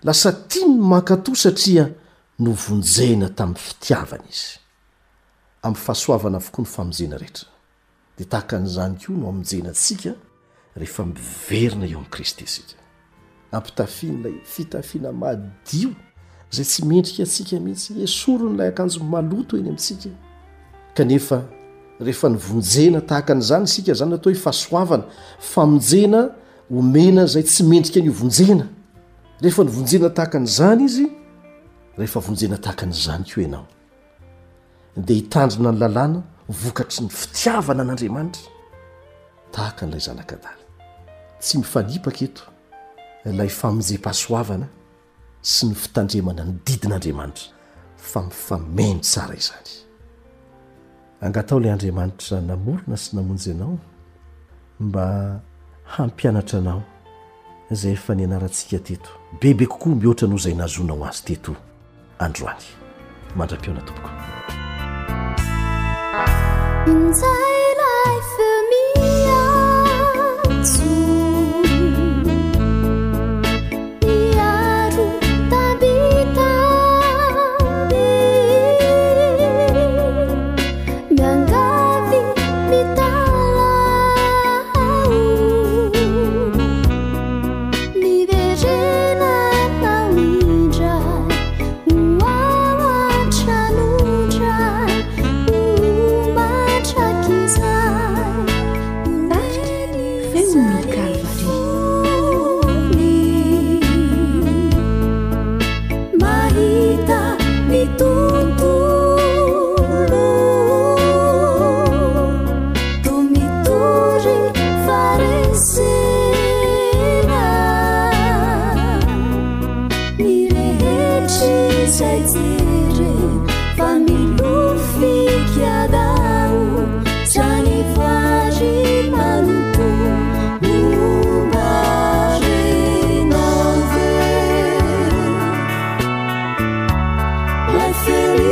lasa 0.05 0.31
tia 0.49 0.67
ny 0.67 0.77
makato 0.93 1.33
satria 1.43 1.85
novonjana 2.43 3.29
tamin'ny 3.37 3.57
fitiavana 3.65 4.25
izy 4.33 4.49
aminy 5.63 5.81
fahasoavana 5.85 6.37
avokoa 6.39 6.61
ny 6.65 6.69
famonjena 6.75 7.17
rehetra 7.21 7.49
dia 8.17 8.29
tahaka 8.33 8.59
n'izany 8.61 8.95
koa 9.01 9.17
no 9.17 9.25
hamonjenantsika 9.29 10.13
rehefa 10.81 11.05
miverina 11.09 11.85
eo 11.89 11.97
amin'i 11.97 12.11
kristy 12.13 12.43
asika 12.49 12.73
ampitafian'ilay 13.57 14.35
fitafiana 14.53 15.11
madio 15.21 15.89
zay 16.55 16.65
tsy 16.71 16.81
mendrika 16.91 17.23
atsika 17.27 17.59
mihitsy 17.65 17.91
esoron' 18.07 18.53
ilay 18.55 18.69
akanjo 18.73 18.99
maloto 19.15 19.57
heny 19.57 19.69
amintsika 19.71 20.09
kanefa 20.95 21.39
rehefa 22.01 22.29
ny 22.33 22.37
vonjena 22.41 23.01
tahaka 23.05 23.35
n'izany 23.37 23.63
isika 23.69 23.93
zany 23.93 24.11
natao 24.15 24.31
hoe 24.31 24.39
fahasoavana 24.45 25.03
famonjena 25.53 26.21
omena 26.79 27.25
zay 27.33 27.43
tsy 27.43 27.61
mendrika 27.69 27.99
nyio 28.01 28.13
vonjena 28.21 28.65
rehefa 29.41 29.63
ny 29.63 29.69
vonjena 29.75 30.09
tahaka 30.17 30.35
an'izany 30.41 30.81
izy 30.89 31.05
rehefa 31.97 32.19
vonjena 32.27 32.57
tahaka 32.63 32.83
an'izany 32.89 33.23
ko 33.33 33.41
ianao 33.41 33.65
de 34.97 35.13
hitandrona 35.19 35.71
ny 35.71 35.79
lalàna 35.83 36.19
vokatry 36.61 37.01
ny 37.05 37.09
fitiavana 37.19 37.81
an'andriamanitra 37.85 38.49
tahaka 39.53 39.81
n'ilay 39.85 40.01
zanakadaly 40.07 40.61
tsy 41.43 41.57
mifanipaka 41.61 42.21
eto 42.27 42.43
lay 43.37 43.49
famonjem-pahasoavana 43.61 44.65
sy 45.53 45.61
ny 45.69 45.75
fitandremana 45.83 46.41
ny 46.49 46.53
didin'andriamanitra 46.65 47.47
fa 48.09 48.19
mifamaino 48.29 49.01
tsara 49.07 49.35
izany 49.43 49.85
angatao 51.21 51.59
ilay 51.59 51.71
andriamanitra 51.71 52.41
namorona 52.41 52.97
sy 52.97 53.15
namonjy 53.15 53.51
anao 53.51 53.77
mba 54.79 55.39
hampianatra 55.83 56.59
anao 56.59 56.83
zay 57.71 57.91
efa 57.93 58.15
nianaratsika 58.15 58.79
teto 58.79 59.09
bebe 59.41 59.65
kokoa 59.65 59.95
mihoatra 59.95 60.27
noho 60.27 60.37
zay 60.43 60.53
nazona 60.53 60.93
ho 60.93 61.05
azy 61.05 61.23
teto 61.25 61.53
androany 62.25 62.65
mandra-piona 63.37 63.81
tompoko 63.87 64.09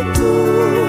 ت 0.04 0.89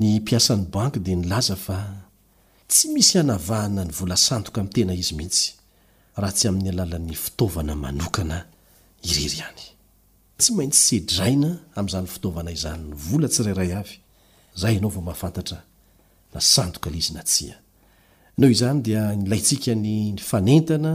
iasan'y 0.00 0.66
ank 0.84 0.94
d 1.04 1.06
laa 1.32 1.80
ty 2.68 2.76
isy 3.02 3.14
hana 3.20 3.82
nyvolasandoka 3.88 4.60
m 4.64 4.68
tena 4.74 4.92
izy 5.02 5.14
mihitsy 5.18 5.46
ah 6.16 6.32
tsy 6.36 6.44
ami'ny 6.50 6.68
alalan'ny 6.72 7.16
fitaovana 7.24 7.74
manokana 7.84 8.38
ireryany 9.08 9.62
tsy 10.40 10.50
maintsy 10.56 10.82
sedraina 10.90 11.50
am'zany 11.80 12.08
fitaovana 12.14 12.50
izany 12.56 12.82
ny 12.90 12.94
vola 13.08 13.28
tsirairay 13.32 13.72
avy 13.80 13.96
zay 14.60 14.74
ianao 14.76 14.90
vao 14.94 15.04
mahafantatra 15.08 15.58
na 16.34 16.40
sandoka 16.40 16.90
l 16.90 16.96
izy 16.98 17.14
na 17.14 17.22
tsia 17.22 17.56
noho 18.38 18.50
izany 18.50 18.80
dia 18.82 19.14
nylayntsika 19.16 19.72
ny 19.74 20.18
fanentana 20.30 20.92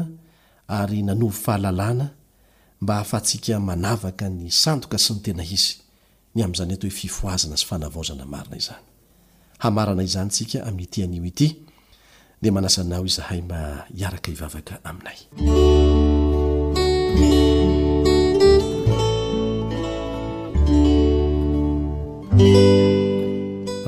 ary 0.68 1.00
nanovy 1.04 1.36
fahalalàna 1.44 2.08
mba 2.82 2.94
hahafahatsika 2.96 3.54
manavaka 3.70 4.26
ny 4.38 4.46
sandoka 4.62 4.98
sy 5.04 5.12
ny 5.16 5.20
tena 5.26 5.44
izy 5.56 5.74
ny 6.36 6.40
amn'izany 6.44 6.74
ety 6.76 6.86
hoe 6.88 6.96
fifohazana 7.02 7.56
sy 7.62 7.66
fanavaozana 7.70 8.26
marina 8.34 8.56
izany 8.62 8.84
hamarana 9.64 10.04
izany 10.08 10.28
ntsika 10.30 10.58
amin'n'ity 10.70 11.00
anio 11.06 11.24
ity 11.32 11.48
de 12.42 12.48
manasanao 12.56 13.04
izahay 13.10 13.42
ma 13.50 13.60
hiaraka 13.98 14.28
ivavaka 14.36 14.74
aminay 14.90 15.20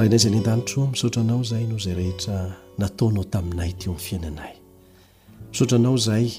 rah 0.02 0.06
inayiza 0.08 0.28
any 0.30 0.38
an-danitro 0.38 0.88
misaotra 0.88 1.22
anao 1.22 1.44
zay 1.44 1.64
noho 1.66 1.80
zay 1.80 1.94
rehetra 1.94 2.56
nataonao 2.78 3.24
taminay 3.24 3.74
teo 3.74 3.92
amin'ny 3.92 4.00
fiainanay 4.10 4.54
misaotra 5.52 5.76
anao 5.78 5.98
zay 5.98 6.32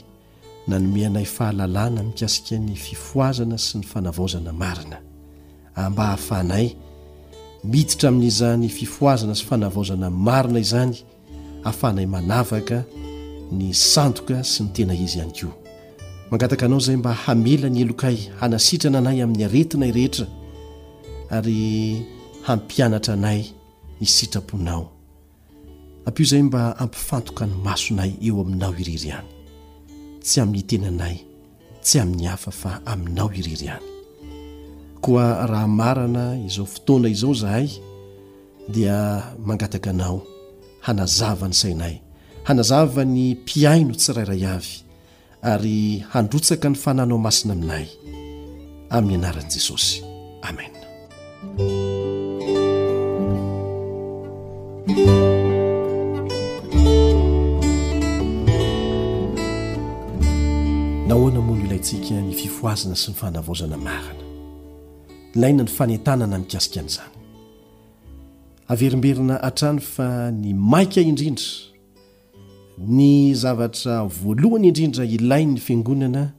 nanomeanay 0.68 1.24
fahalalana 1.24 2.02
mikasika 2.02 2.58
ny 2.58 2.74
fifoazana 2.74 3.58
sy 3.58 3.78
ny 3.78 3.84
fanavaozana 3.84 4.52
marina 4.52 4.96
mba 5.90 6.04
hahafanay 6.04 6.70
miditra 7.64 8.08
amin'izany 8.08 8.68
fifoazana 8.68 9.34
sy 9.34 9.44
fanavaozana 9.44 10.10
marina 10.10 10.58
izany 10.58 10.96
hafanay 11.64 12.06
manavaka 12.06 12.82
ny 13.52 13.72
sandoka 13.74 14.44
sy 14.44 14.62
ny 14.62 14.68
tena 14.72 14.94
izy 14.94 15.18
ihany 15.18 15.32
ko 15.32 15.48
mangataka 16.30 16.66
anao 16.66 16.80
zay 16.80 16.96
mba 16.96 17.14
hamela 17.14 17.68
ny 17.70 17.80
elokay 17.80 18.16
hanasitrana 18.40 18.98
anay 18.98 19.22
amin'ny 19.22 19.44
aretina 19.44 19.86
y 19.86 19.92
rehetra 19.92 20.26
ary 21.30 21.62
hampianatra 22.46 23.12
anay 23.18 23.40
isitraponao 24.00 24.84
ampo 26.06 26.22
izay 26.24 26.42
mba 26.42 26.62
ampifantoka 26.82 27.42
ny 27.48 27.54
masonay 27.66 28.10
eo 28.26 28.40
aminao 28.44 28.72
iriry 28.82 29.10
any 29.18 29.28
tsy 30.24 30.36
amin'ny 30.42 30.62
tenanay 30.70 31.16
tsy 31.84 31.96
amin'ny 32.02 32.26
hafa 32.32 32.50
fa 32.60 32.70
aminao 32.92 33.28
iriry 33.38 33.68
any 33.76 33.86
koa 35.04 35.26
raha 35.50 35.68
marana 35.80 36.24
izao 36.46 36.66
fotoana 36.72 37.08
izao 37.14 37.30
izahay 37.36 37.66
dia 38.74 38.96
mangataka 39.48 39.90
anao 39.94 40.18
hanazava 40.86 41.46
ny 41.50 41.54
sainay 41.62 41.94
hanazava 42.48 43.02
ny 43.14 43.20
mpiaino 43.34 43.92
tsirairay 44.00 44.42
avy 44.54 44.74
ary 45.52 45.78
handrotsaka 46.12 46.66
ny 46.70 46.74
fananao 46.84 47.18
masina 47.26 47.52
aminay 47.56 47.86
amin'ny 48.96 49.18
anaran'i 49.20 49.50
jesosy 49.54 49.94
amena 50.48 50.78
nahoana 61.06 61.40
moano 61.40 61.64
ilaintsika 61.64 62.18
ny 62.20 62.32
fifoazana 62.34 62.96
sy 62.98 63.10
ny 63.12 63.16
fanavaozana 63.20 63.78
marina 63.78 64.26
ilaina 65.38 65.62
ny 65.62 65.70
fanentanana 65.70 66.38
nikasikan'izany 66.42 67.10
averimberina 68.68 69.34
hatrany 69.38 69.78
fa 69.80 70.30
ny 70.34 70.50
maika 70.54 70.98
indrindra 71.00 71.46
ny 72.82 73.34
zavatra 73.38 74.02
voalohany 74.04 74.66
indrindra 74.74 75.04
ilain 75.06 75.48
ny 75.54 75.58
fiangonana 75.62 76.32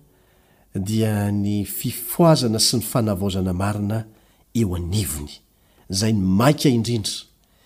dia 0.76 1.32
ny 1.32 1.62
fifoazana 1.66 2.60
sy 2.60 2.76
ny 2.82 2.92
fanavaozana 2.92 3.54
marina 3.56 4.04
eo 4.54 4.76
anivony 4.76 5.32
izay 5.90 6.12
ny 6.14 6.20
maika 6.20 6.68
indrindra 6.70 7.14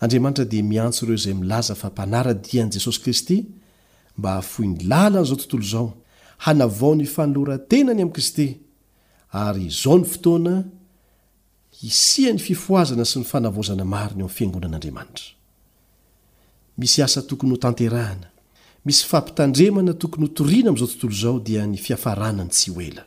andriamanitra 0.00 0.44
dia 0.44 0.62
miantso 0.62 1.04
ireo 1.06 1.16
zay 1.16 1.34
milaza 1.34 1.74
fa 1.74 1.88
mpanaradia 1.88 2.64
an' 2.64 2.70
jesosy 2.72 3.00
kristy 3.02 3.46
mba 4.18 4.42
fo 4.42 4.62
nylala 4.64 5.22
'zao 5.22 5.36
tontolo 5.36 5.62
zao 5.62 5.92
hanavao 6.38 6.94
ny 6.94 7.06
fanolorantenany 7.06 8.02
am' 8.02 8.12
krsty 8.12 8.56
ary 9.32 9.66
izao 9.66 9.98
ny 9.98 10.04
fotoana 10.04 10.64
isiany 11.82 12.38
fifoazana 12.38 13.04
sy 13.04 13.18
ny 13.18 13.24
fanavozana 13.24 13.84
mariny 13.84 14.20
eo 14.20 14.26
amy 14.26 14.34
fiangonan'andriamanitra 14.36 15.28
i 16.80 17.22
tooynahaa 17.28 18.16
misy 18.86 19.04
mitandremana 19.24 19.92
tokonyotoriana 19.94 20.68
am'zaotnto 20.70 21.08
zao 21.22 21.40
da 21.40 21.62
aanany 21.62 22.98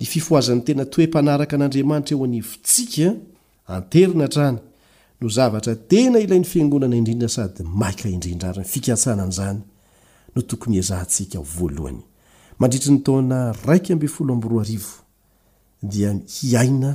y 0.00 0.04
ifazn'ny 0.06 0.60
teatoeanraka 0.66 1.54
an'andriamanitra 1.56 2.16
eo 3.94 4.58
zavatra 5.28 5.76
tena 5.76 6.18
ilain'ny 6.18 6.44
fiangonana 6.44 6.96
indrindra 6.96 7.28
sady 7.28 7.62
maika 7.80 8.08
idrindra 8.08 8.48
ary 8.48 8.60
nyfikaanan'zany 8.64 9.60
no 10.34 10.42
tokony 10.42 10.76
ezhntsika 10.82 11.38
valohany 11.56 12.00
andritry 12.62 12.92
ny 12.92 12.98
tona 13.02 13.38
raikfo 13.64 14.24
di 15.90 16.00
iina 16.54 16.92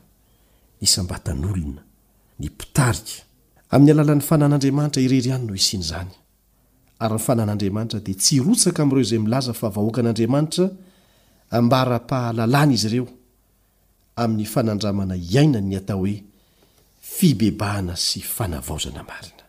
'n'ny 4.32 4.32
nn'aamantra 4.46 5.02
iery 5.02 5.32
any 5.36 5.44
no 5.46 5.52
isnzany 5.54 6.12
ayny 7.04 7.42
ann'aamatra 7.42 7.98
d 8.00 8.08
tsy 8.14 8.40
tska 8.56 8.82
am'ireo 8.82 9.04
zay 9.10 9.18
milaza 9.24 9.52
fa 9.52 9.68
vahoakan'andriamanitra 9.74 10.66
ambara-pahalalàna 11.52 12.72
izy 12.72 12.86
ireo 12.88 13.06
amin'ny 14.16 14.46
fanandramana 14.54 15.16
iaina 15.16 15.60
ny 15.60 15.74
atao 15.80 15.98
hoe 16.02 16.16
fibebahana 17.16 17.94
sy 18.06 18.18
fanavaozana 18.36 19.02
marina 19.10 19.44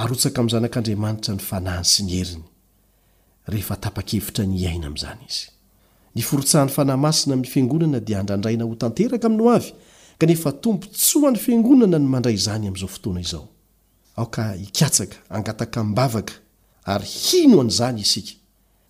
arotsaka 0.00 0.38
ami'zanak'andriamanitra 0.42 1.32
ny 1.36 1.42
fanahany 1.50 1.88
sy 1.92 2.00
ny 2.06 2.12
heriny 2.20 2.44
rehefa 3.52 3.76
tapa-kevitra 3.84 4.44
ny 4.46 4.54
iaina 4.64 4.86
ami'izany 4.92 5.22
izy 5.32 5.46
ny 6.14 6.22
forotsahany 6.28 6.70
fanahymasina 6.78 7.30
amin'ny 7.36 7.48
fiangonana 7.54 7.98
dia 8.06 8.18
andrandraina 8.20 8.64
ho 8.68 8.74
tanteraka 8.82 9.26
amino 9.28 9.44
avy 9.56 9.70
kanefa 10.20 10.50
tompo 10.64 10.86
tsoany 10.98 11.38
fiangonana 11.44 11.96
ny 12.02 12.06
mandray 12.14 12.34
izany 12.40 12.64
ami'izao 12.68 12.88
fotoana 12.94 13.20
izao 13.26 13.44
aoka 14.18 14.42
hikatsaka 14.62 15.16
angataka 15.36 15.78
nbavaka 15.90 16.34
ary 16.92 17.08
hino 17.16 17.56
an'izany 17.64 18.00
isika 18.06 18.34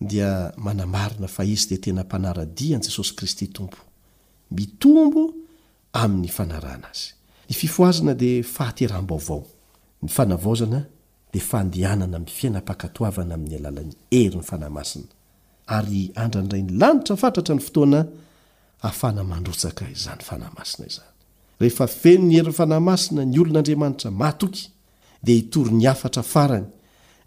dia 0.00 0.52
manamarina 0.56 1.28
fa 1.28 1.44
izy 1.44 1.68
di 1.68 1.78
tena 1.78 2.04
mpanaradian' 2.04 2.80
jesosy 2.82 3.14
kristy 3.16 3.46
tompo 3.48 3.76
itombo 4.58 5.34
an'nyaaoa 5.92 6.84
mfiainaakatoavana 12.18 13.34
amin'ny 13.34 13.56
alalan'y 13.56 13.94
eryny 14.10 14.44
naaina 14.50 16.12
andranray 16.24 16.62
nylanitra 16.62 17.16
fatatra 17.16 17.54
ny 17.54 17.60
ftoana 17.60 18.00
afanamandrotska 18.82 19.90
izany 19.94 20.22
naasina 20.56 21.04
eafenony 21.60 22.34
heri'ny 22.34 22.52
fanamasina 22.52 23.24
ny 23.24 23.38
olon'andriamanitra 23.40 24.10
matoky 24.10 24.62
d 25.24 25.28
itory 25.38 25.72
nyaftrafarany 25.72 26.66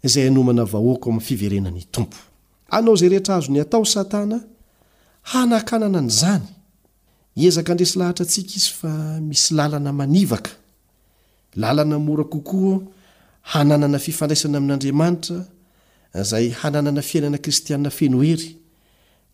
zay 0.04 0.30
nmana 0.30 0.64
vahoako 0.64 1.12
mfiverenanytompo 1.12 2.31
anao 2.76 2.94
izay 2.94 3.08
rehetra 3.08 3.34
azo 3.36 3.52
ny 3.52 3.60
atao 3.60 3.84
satana 3.84 4.40
hanakanana 5.30 6.00
ny 6.00 6.10
izany 6.14 6.44
ezaka 7.46 7.72
andresy 7.72 7.98
lahatra 8.00 8.24
antsika 8.24 8.52
izy 8.56 8.70
fa 8.80 8.92
misy 9.28 9.54
lalana 9.54 9.92
manivaka 9.92 10.50
lalana 11.54 11.98
mora 12.06 12.24
kokoa 12.32 12.80
hananana 13.52 13.98
fifandraisana 13.98 14.58
amin'andriamanitra 14.58 15.38
izay 16.22 16.46
hananana 16.60 17.02
fiainana 17.02 17.38
kristianina 17.44 17.90
fenoery 17.90 18.48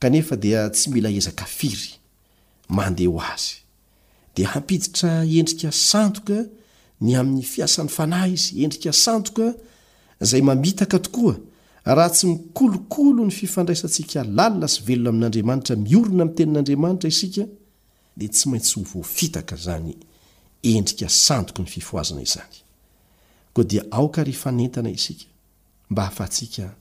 kanefa 0.02 0.36
dia 0.36 0.60
tsy 0.74 0.90
mila 0.90 1.08
ezaka 1.18 1.44
firy 1.56 1.88
mandeha 2.76 3.12
ho 3.14 3.20
azy 3.34 3.54
dia 4.34 4.48
hampiditra 4.52 5.10
endrika 5.38 5.68
sandoka 5.90 6.36
ny 7.04 7.12
amin'ny 7.20 7.44
fiasan'ny 7.52 7.90
fanahy 7.96 8.32
izy 8.36 8.54
endrika 8.64 8.92
santoka 9.04 9.46
zay 10.30 10.42
mamitaka 10.48 10.98
tokoa 11.06 11.34
raha 11.94 12.10
tsy 12.10 12.26
mikolokolo 12.26 13.24
ny 13.24 13.30
fifandraisantsika 13.32 14.24
lalina 14.24 14.68
sy 14.68 14.82
velona 14.84 15.08
amin'andriamanitra 15.10 15.76
miorona 15.76 16.22
amin'tenin'andriamanitra 16.22 17.08
isika 17.08 17.44
dia 18.16 18.28
tsy 18.28 18.48
maintsy 18.48 18.74
ho 18.80 18.84
voafitaka 18.92 19.56
zany 19.56 19.96
endrika 20.62 21.08
sandoky 21.08 21.62
ny 21.62 21.68
fifoazana 21.68 22.22
izany 22.22 22.56
koa 23.52 23.64
dia 23.64 23.82
aoka 23.90 24.24
ry 24.24 24.32
fanentana 24.32 24.90
isika 24.90 25.24
mba 25.90 26.06
afa 26.06 26.24
atsika 26.24 26.74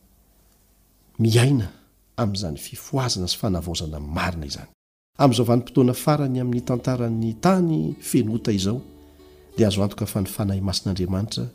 miaina 1.20 1.70
amin'izany 2.18 2.58
fifoazana 2.58 3.28
sy 3.28 3.38
fanavaozanamarina 3.38 4.46
izany 4.46 4.70
amn'izao 5.18 5.46
vanympotoana 5.46 5.94
farany 5.94 6.40
amin'ny 6.42 6.62
tantaran'ny 6.66 7.34
tany 7.42 7.96
fenota 8.02 8.52
izao 8.52 8.82
dia 9.58 9.68
azo 9.68 9.84
antoka 9.84 10.06
fa 10.06 10.20
ny 10.22 10.28
fanahy 10.28 10.62
masin'andriamanitra 10.62 11.48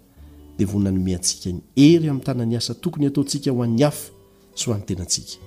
dia 0.59 0.67
vonnanome 0.67 1.15
antsika 1.15 1.53
ny 1.53 1.62
hery 1.93 2.09
amin'ny 2.09 2.25
tanany 2.25 2.57
asa 2.57 2.75
tokony 2.75 3.07
hataontsika 3.09 3.51
ho 3.51 3.62
an'ny 3.62 3.83
hafa 3.83 4.12
sy 4.55 4.67
ho 4.69 4.75
an'ny 4.75 4.85
tenantsika 4.87 5.38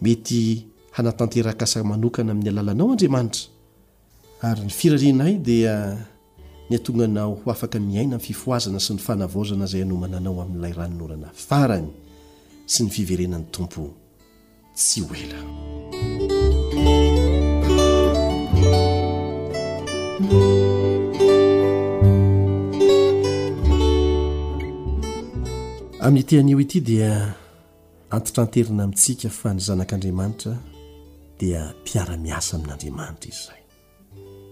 mety 0.00 0.66
hanatanterakasa 0.96 1.84
manokana 1.84 2.32
amin'ny 2.32 2.50
alalanao 2.50 2.90
andriamanitra 2.94 3.42
ary 4.42 4.62
ny 4.66 4.70
firariana 4.70 5.24
ay 5.24 5.36
dia 5.38 5.72
ah, 5.78 6.06
ny 6.70 6.76
atonganao 6.78 7.34
ho 7.42 7.50
afaka 7.50 7.80
miaina 7.80 8.16
n 8.20 8.22
fifoazana 8.22 8.80
sy 8.80 8.92
ny 8.94 8.98
fanavozana 9.02 9.64
izay 9.66 9.82
anomananao 9.82 10.42
amin'ilay 10.42 10.72
ranonorana 10.78 11.30
farany 11.34 11.88
sy 12.66 12.82
ny 12.86 12.90
fiverenany 12.90 13.44
tompo 13.50 13.90
tsy 14.74 15.00
hoela 15.02 15.40
amin'ny 26.02 26.26
tean'io 26.26 26.58
ity 26.60 26.80
dia 26.82 27.14
antitranterina 28.10 28.82
amintsika 28.84 29.28
fa 29.30 29.52
ny 29.54 29.60
zanak'andriamanitra 29.62 30.54
dia 31.38 31.60
mpiara-miasa 31.82 32.56
amin'andriamanitra 32.56 33.28
izy 33.30 33.42
izay 33.42 33.62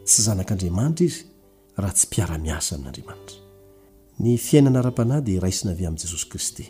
tsy 0.07 0.23
zanak'andriamanitra 0.27 1.07
izy 1.09 1.25
raha 1.77 1.93
tsy 1.97 2.07
mpiara-miasa 2.07 2.75
amin'andriamanitra 2.77 3.39
ny 4.21 4.37
fiainana 4.39 4.79
ara-panahy 4.79 5.25
dia 5.27 5.41
rai 5.43 5.53
sina 5.53 5.73
ave 5.73 5.87
amin'i 5.87 6.03
jesosy 6.05 6.27
kristy 6.31 6.67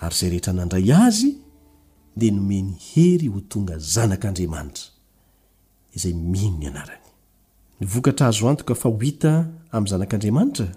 ary 0.00 0.14
izay 0.16 0.28
rehetra 0.34 0.52
nandray 0.52 0.90
azy 1.06 1.30
dia 2.16 2.32
nome 2.32 2.62
ny 2.62 2.74
hery 2.88 3.28
ho 3.28 3.40
tonga 3.48 3.78
zanak'andriamanitra 3.78 4.90
izay 5.96 6.14
mino 6.14 6.58
ny 6.58 6.66
anarany 6.74 7.06
ny 7.80 7.86
vokatra 7.86 8.26
azo 8.34 8.48
antoka 8.50 8.74
fa 8.74 8.88
ho 8.88 8.98
hita 8.98 9.32
amin'ny 9.70 9.94
zanak'andriamanitra 9.94 10.68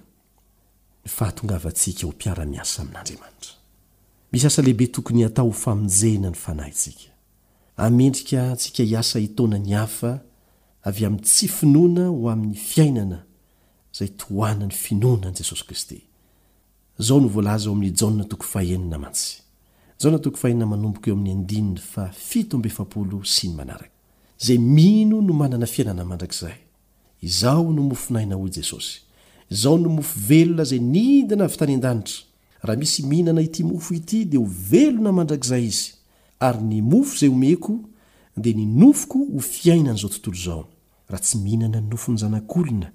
sy 4.33 4.45
asalehibe 4.45 4.85
tokony 4.91 5.23
atao 5.25 5.45
ho 5.47 5.51
famonjena 5.51 6.29
ny 6.29 6.35
fanahyntsika 6.35 7.11
amendrika 7.77 8.55
tsika 8.55 8.83
hiasa 8.83 9.19
hitona 9.19 9.57
ny 9.59 9.73
hafa 9.73 10.19
avy 10.83 11.05
amin'ny 11.05 11.23
tsy 11.25 11.47
finoana 11.47 12.07
ho 12.09 12.29
amin'ny 12.29 12.55
fiainana 12.55 13.23
zay 13.93 14.07
tohoanany 14.09 14.71
finoana 14.73 15.27
an' 15.29 15.33
jesosy 15.35 15.63
kristy 15.65 16.03
zao 16.99 17.19
novlz 17.19 17.67
oamin'atoo 17.67 18.37
ahsyo 18.37 18.45
hoa 18.45 18.63
eo 18.63 18.69
'y 18.69 18.75
s 23.21 23.43
ny 23.45 23.65
na 23.65 23.79
zay 24.45 24.57
mino 24.57 25.21
no 25.21 25.33
manana 25.33 25.65
fiainana 25.65 26.05
mandrakzay 26.05 26.55
izao 27.21 27.71
no 27.71 27.81
mofinaina 27.83 28.35
ho 28.35 28.49
jesosy 28.49 29.01
izao 29.49 29.77
ny 29.77 29.87
mofo 29.87 30.19
velona 30.27 30.63
zay 30.63 30.79
nidina 30.79 31.43
avy 31.45 31.57
tany 31.57 31.73
an-danitra 31.73 32.15
raha 32.61 32.79
misy 32.79 33.01
mihinana 33.03 33.41
ity 33.41 33.63
mofo 33.63 33.93
ity 33.93 34.25
dia 34.25 34.39
o 34.39 34.45
velona 34.69 35.11
mandrakzay 35.11 35.65
izy 35.67 35.91
ary 36.39 36.61
ny 36.61 36.81
mofo 36.81 37.17
zay 37.17 37.29
omeko 37.29 37.79
dia 38.37 38.53
n 38.53 38.61
nofoko 38.79 39.17
ho 39.33 39.39
fiainan'zaonohtsy 39.39 41.37
mhinananynofony 41.37 42.17
znolna 42.17 42.91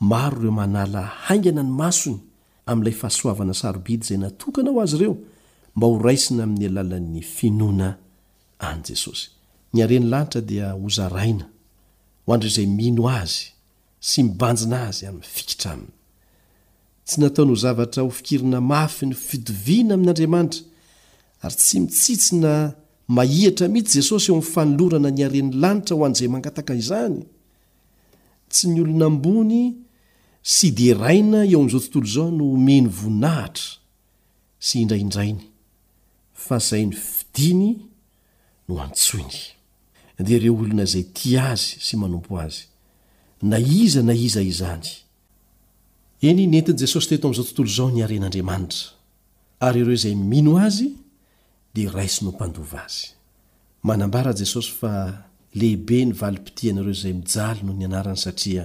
maro 0.00 0.42
reomanala 0.42 1.00
haingana 1.02 1.62
ny 1.62 1.70
masony 1.72 2.18
amin'ilay 2.66 2.94
fahasoavana 3.00 3.54
sarobidy 3.54 4.04
zay 4.06 4.18
natokana 4.18 4.70
ho 4.70 4.80
azy 4.82 4.96
ireo 4.96 5.16
mba 5.76 5.86
horaisina 5.86 6.42
amin'ny 6.44 6.66
alalan'ny 6.70 7.22
finona 7.34 7.88
esosyn'ayo 8.94 9.96
aysy 9.96 9.96
minjina 10.06 10.20
azy 10.24 10.48
'ira 10.52 10.68
ayohz 17.96 18.08
hoiirina 18.08 18.60
y 19.00 19.06
ny 19.06 19.14
fidiina 19.26 19.94
ain'adraanra 19.96 20.58
ary 21.44 21.54
tsy 21.60 21.76
mitsitsina 21.80 22.52
ahramihitsy 23.20 23.94
jesosy 23.98 24.26
eo 24.32 24.40
fanolorana 24.52 25.08
ny 25.12 25.22
aen'ny 25.26 25.52
lanitra 25.62 25.94
ho 25.96 26.02
an'zay 26.06 26.28
mangataka 26.32 26.72
izany 26.82 27.20
tsy 28.52 28.64
ny 28.68 28.78
olonaambony 28.84 29.62
sy 30.52 30.68
di 30.78 30.88
raina 31.00 31.40
eo 31.52 31.60
ami'izao 31.60 31.80
tontolo 31.92 32.06
izao 32.10 32.28
no 32.38 32.44
omeny 32.56 32.86
voninahitra 32.98 33.70
sy 34.66 34.76
indraindrainy 34.86 35.40
fa 36.44 36.56
zainy 36.68 36.94
fidiny 37.14 37.70
no 38.68 38.74
antsoiny 38.84 39.36
dia 40.26 40.36
ireo 40.38 40.54
olona 40.62 40.84
izay 40.88 41.04
tia 41.18 41.42
azy 41.54 41.72
sy 41.86 41.94
manompo 42.02 42.32
azy 42.46 42.62
na 43.50 43.58
iza 43.80 44.00
na 44.08 44.14
iza 44.26 44.40
izany 44.52 44.86
eny 46.28 46.42
nentin' 46.52 46.78
jesosy 46.82 47.08
toeto 47.08 47.26
amin'izao 47.26 47.48
tontolo 47.50 47.68
izao 47.72 47.88
niaren'andriamanitra 47.96 48.80
ary 49.66 49.78
ireo 49.82 49.96
izay 50.00 50.14
mino 50.30 50.52
azy 50.68 50.88
dia 51.74 51.90
raisy 51.96 52.20
no 52.24 52.30
mpandova 52.36 52.78
azy 52.86 53.06
manambara 53.88 54.30
jesosy 54.40 54.70
fa 54.78 54.92
lehibe 55.60 55.98
nyvalimpitianaireo 56.10 56.94
zay 57.02 57.14
mijaly 57.20 57.60
noho 57.66 57.78
ny 57.80 57.84
anarany 57.90 58.18
satria 58.26 58.64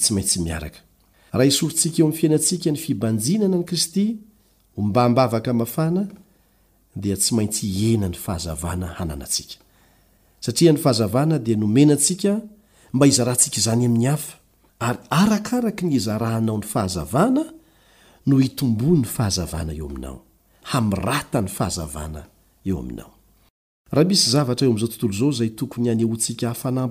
t 0.00 0.08
aitsyiaraka 0.16 0.80
aha 1.32 1.44
isorontsika 1.44 1.96
eoam'ny 2.00 2.16
fiainantsika 2.18 2.68
ny 2.72 2.76
fibanjinana 2.84 3.56
any 3.56 3.64
kristy 3.64 4.16
ombambavaka 4.76 5.50
afana 5.64 6.04
dia 6.96 7.16
tsy 7.16 7.34
maintsy 7.34 7.66
ienany 7.68 8.14
fahazavana 8.24 8.88
naasika 9.04 9.56
saia 10.40 10.72
ny 10.72 10.78
fahazavana 10.78 11.38
dia 11.38 11.56
nomenantsika 11.56 12.40
mba 12.92 13.06
izarahntsika 13.06 13.56
izany 13.58 13.84
amin'ny 13.86 14.06
hafa 14.08 14.34
ary 14.80 14.98
arakaraka 15.10 15.82
ny 15.86 15.94
izarahnao 15.96 16.58
ny 16.58 16.64
fahazavana 16.66 17.44
no 18.26 18.40
itombo 18.40 18.86
ny 18.96 19.04
fahazavana 19.04 19.72
eo 19.74 19.86
aminao 19.88 20.18
atany 21.18 21.48
fahazanaay 21.48 22.24
tokony 25.58 25.90
anontsika 25.92 26.52
hanam 26.62 26.90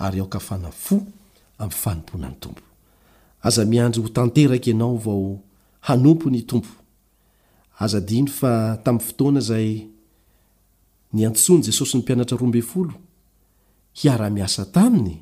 yokaa 0.00 0.40
faomonanyomoz 0.40 2.56
miandry 3.66 4.02
ho 4.02 4.08
tanteraka 4.08 4.70
ianao 4.70 4.96
vao 4.96 5.40
hanompo 5.80 6.30
ny 6.30 6.42
tompo 6.46 6.68
za 7.86 7.98
a 7.98 8.00
tamin'ny 8.00 8.30
fotoana 9.00 9.40
zay 9.40 9.86
nyantsony 11.12 11.62
jesosy 11.64 11.96
ny 11.96 12.02
mpianatra 12.02 12.36
roambey 12.38 12.62
folo 12.62 12.92
hiara-miasa 13.92 14.64
taminy 14.64 15.16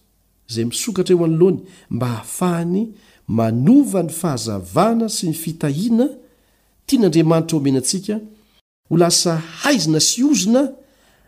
zay 0.51 0.65
misokatra 0.65 1.13
eo 1.15 1.23
anloany 1.25 1.59
mba 1.89 2.07
hahafahany 2.07 2.87
manova 3.27 4.03
ny 4.03 4.09
fahazavana 4.11 5.09
sy 5.09 5.29
ny 5.29 5.33
fitahiana 5.33 6.07
tian'andriamanitra 6.85 7.57
omenatsika 7.57 8.19
ho 8.89 8.97
lasa 8.97 9.33
haizina 9.61 9.99
sy 9.99 10.23
ozona 10.25 10.63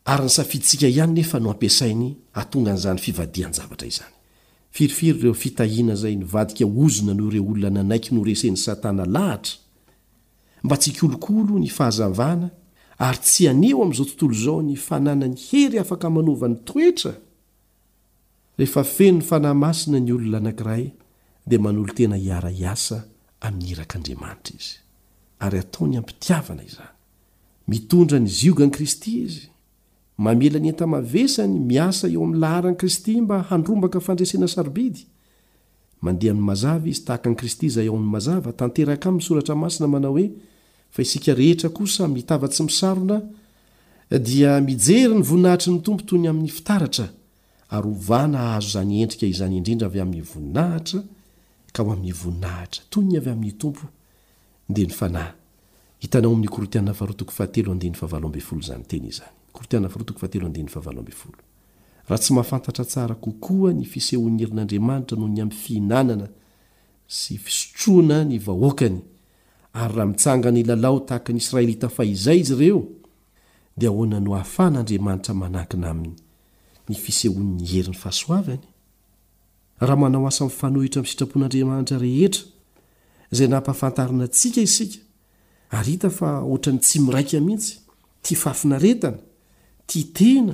aynsafidisika 0.05 0.87
ihanyne 0.87 1.23
nopaingznaohe 1.39 2.11
laaon'yaahra 7.61 9.39
mba 10.65 10.75
tsy 10.77 10.91
kolokolo 10.99 11.59
ny 11.59 11.67
fahazavana 11.69 12.47
ary 12.99 13.17
tsy 13.19 13.47
aneo 13.49 13.81
amin'izao 13.83 14.05
tontolo 14.05 14.33
izao 14.33 14.61
ny 14.61 14.75
fanana 14.75 15.27
ny 15.27 15.35
hery 15.47 15.79
afaka 15.79 16.09
manova 16.09 16.47
ny 16.47 16.55
toetra 16.63 17.13
rehefa 18.57 18.83
fe 18.83 19.11
ny 19.11 19.21
fanahy 19.21 19.53
masina 19.57 19.99
ny 19.99 20.11
olona 20.13 20.37
anankiray 20.37 20.91
dia 21.47 21.59
manolo 21.59 21.93
tena 21.97 22.15
hiara 22.23 22.49
hiasa 22.59 23.03
amin'ny 23.45 23.71
irak'andriamanitra 23.73 24.53
izy 24.57 24.73
ary 25.45 25.57
ataony 25.63 25.95
ampitiavana 25.97 26.63
iza 26.65 26.85
mitondra 27.67 28.19
ny 28.19 28.27
zioga 28.37 28.65
n 28.65 28.71
kristy 28.71 29.09
izy 29.25 29.47
mamela 30.17 30.59
ny 30.61 30.67
entamavesany 30.73 31.55
miasa 31.71 32.05
eoamin'ny 32.13 32.39
laharan 32.43 32.75
kristy 32.77 33.21
mba 33.21 33.41
handrombaka 33.49 33.99
fandrasena 33.99 34.47
sarobidy 34.47 35.01
mandeha 36.01 36.33
'y 36.33 36.37
mazava 36.49 36.85
izy 36.91 37.01
tahaka 37.07 37.27
an 37.29 37.35
kristy 37.39 37.65
izay 37.69 37.87
eo 37.89 37.95
amin'ny 37.97 38.11
mazava 38.15 38.49
tanteraka 38.61 39.05
aminnysoratra 39.09 39.55
masina 39.63 39.87
manao 39.93 40.13
hoe 40.17 40.27
fa 40.93 41.01
isika 41.05 41.33
rehetra 41.41 41.69
kosa 41.73 42.07
mitava-tsy 42.07 42.61
misarona 42.69 43.17
dia 44.27 44.51
mijery 44.67 45.15
ny 45.17 45.23
voninahitry 45.29 45.73
nytompoyy' 45.73 47.09
ary 47.73 47.87
ovana 47.89 48.55
azo 48.55 48.69
zany 48.79 49.01
endrika 49.01 49.25
izany 49.25 49.55
indrindra 49.57 49.87
avy 49.87 49.99
amin'ny 50.01 50.23
voninahitra 50.23 51.01
kanyhaha 62.05 62.17
tsy 62.21 62.33
mahafantatra 62.33 62.85
tsara 62.85 63.15
kokoa 63.15 63.71
ny 63.73 63.85
fisehoerin'andriamanitra 63.87 65.15
noho 65.17 65.29
ny 65.35 65.39
am 65.41 65.49
fihinanana 65.51 66.27
sy 67.07 67.37
fiotrona 67.45 68.17
ny 68.27 68.35
hoakany 68.45 68.99
ay 69.73 69.87
rahaitsanganylalao 69.95 70.99
tahaka 71.07 71.31
ny 71.33 71.37
israelita 71.39 71.89
fa 71.89 72.03
izay 72.05 72.39
izy 72.43 72.53
reo 72.59 72.83
d 73.79 73.87
oana 73.87 74.19
no 74.19 74.35
afan'andriamanitra 74.35 75.31
manahkina 75.33 75.89
aminy 75.95 76.15
ny 76.89 76.95
fisehon'ny 77.01 77.65
herin'ny 77.71 77.97
fahasoaanyrhmanao 78.03 80.23
asamfanohitra 80.31 80.99
am'y 81.01 81.09
sitrapon'andriamanitra 81.13 81.97
rehetra 82.05 82.43
zay 83.37 83.47
nampahafantarina 83.53 84.25
ntsika 84.29 84.61
isika 84.67 84.97
ait 85.79 86.03
a 86.05 86.09
oatrany 86.51 86.79
tsy 86.85 86.97
miraika 87.05 87.39
mitsy 87.47 87.71
tainaetana 88.23 89.17
tena 90.17 90.53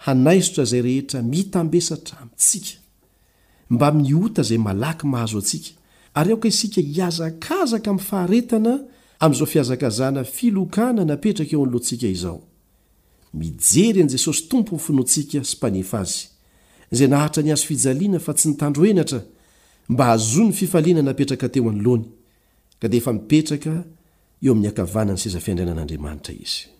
hanaizotra 0.00 0.64
zay 0.64 0.80
rehetra 0.82 1.22
mitambesatra 1.22 2.18
amintsika 2.20 2.80
mba 3.70 3.92
miota 3.92 4.42
zay 4.42 4.58
malaky 4.58 5.06
mahazo 5.06 5.38
antsika 5.38 5.70
ary 6.14 6.30
aoka 6.30 6.48
isika 6.48 6.80
hiazakazaka 6.80 7.92
min'ny 7.92 8.02
faharetana 8.08 8.72
amin'izao 9.20 9.46
fihazakazana 9.52 10.24
filokana 10.36 11.02
napetraka 11.10 11.52
eo 11.56 11.62
anoloantsika 11.64 12.06
izao 12.08 12.40
mijery 13.34 14.00
an'i 14.02 14.12
jesosy 14.14 14.42
tompo 14.48 14.76
ny 14.76 14.80
finoantsika 14.82 15.44
sy 15.44 15.56
mpanefa 15.56 16.00
azy 16.00 16.18
zay 16.92 17.08
nahatra 17.08 17.42
ny 17.42 17.50
hazo 17.50 17.66
fijaliana 17.66 18.18
fa 18.18 18.32
tsy 18.34 18.48
nitandro 18.48 18.86
enatra 18.86 19.20
mba 19.88 20.04
hazoany 20.04 20.52
fifaliana 20.52 21.02
napetraka 21.02 21.48
teo 21.48 21.68
anoloany 21.70 22.04
ka 22.80 22.88
dia 22.88 22.98
efa 22.98 23.12
mipetraka 23.12 23.84
eo 24.42 24.52
amin'ny 24.52 24.68
akavanany 24.68 25.16
seza 25.18 25.40
fiandrainan'andriamanitra 25.44 26.34
izy 26.34 26.79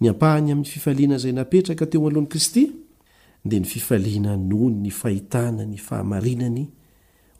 ny 0.00 0.08
ampahany 0.10 0.52
amin'ny 0.52 0.68
fifaliana 0.68 1.16
izay 1.16 1.32
napetraka 1.32 1.86
teo 1.88 2.02
aalohan'ni 2.04 2.28
kristy 2.32 2.64
dia 3.44 3.60
ny 3.60 3.66
fifaliana 3.66 4.36
noho 4.36 4.70
ny 4.70 4.90
fahitana 4.92 5.64
ny 5.66 5.76
fahamarinany 5.80 6.66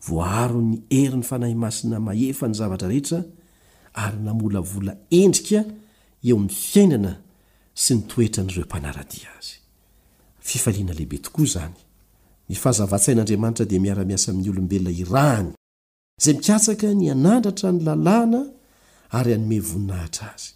voaro 0.09 0.61
ny 0.62 0.78
hery 0.90 1.16
ny 1.16 1.22
fanahy 1.24 1.54
masina 1.54 2.00
mahefa 2.00 2.48
ny 2.48 2.54
zavatra 2.57 2.88
rehetra 2.88 3.20
ary 4.04 4.18
namolavola 4.24 4.96
endrika 5.11 5.64
eo 6.24 6.36
amin'ny 6.36 6.52
fiainana 6.72 7.12
sy 7.74 7.94
nytoetra 7.94 8.44
nyireomparai 8.44 9.20
aaalehibe 9.32 11.18
tokoa 11.18 11.46
zany 11.54 11.76
nfahazavatsain'andramanitra 12.50 13.64
dia 13.68 13.80
miara-miasa 13.84 14.32
min'ny 14.32 14.48
olobelona 14.50 14.90
irany 14.90 15.48
zay 16.22 16.34
mikatsaka 16.40 16.88
ny 16.94 17.11
anandratra 17.12 17.68
ny 17.72 17.80
lalàna 17.84 18.40
ary 19.12 19.34
anome 19.36 19.61
voninahitra 19.61 20.30
azy 20.34 20.55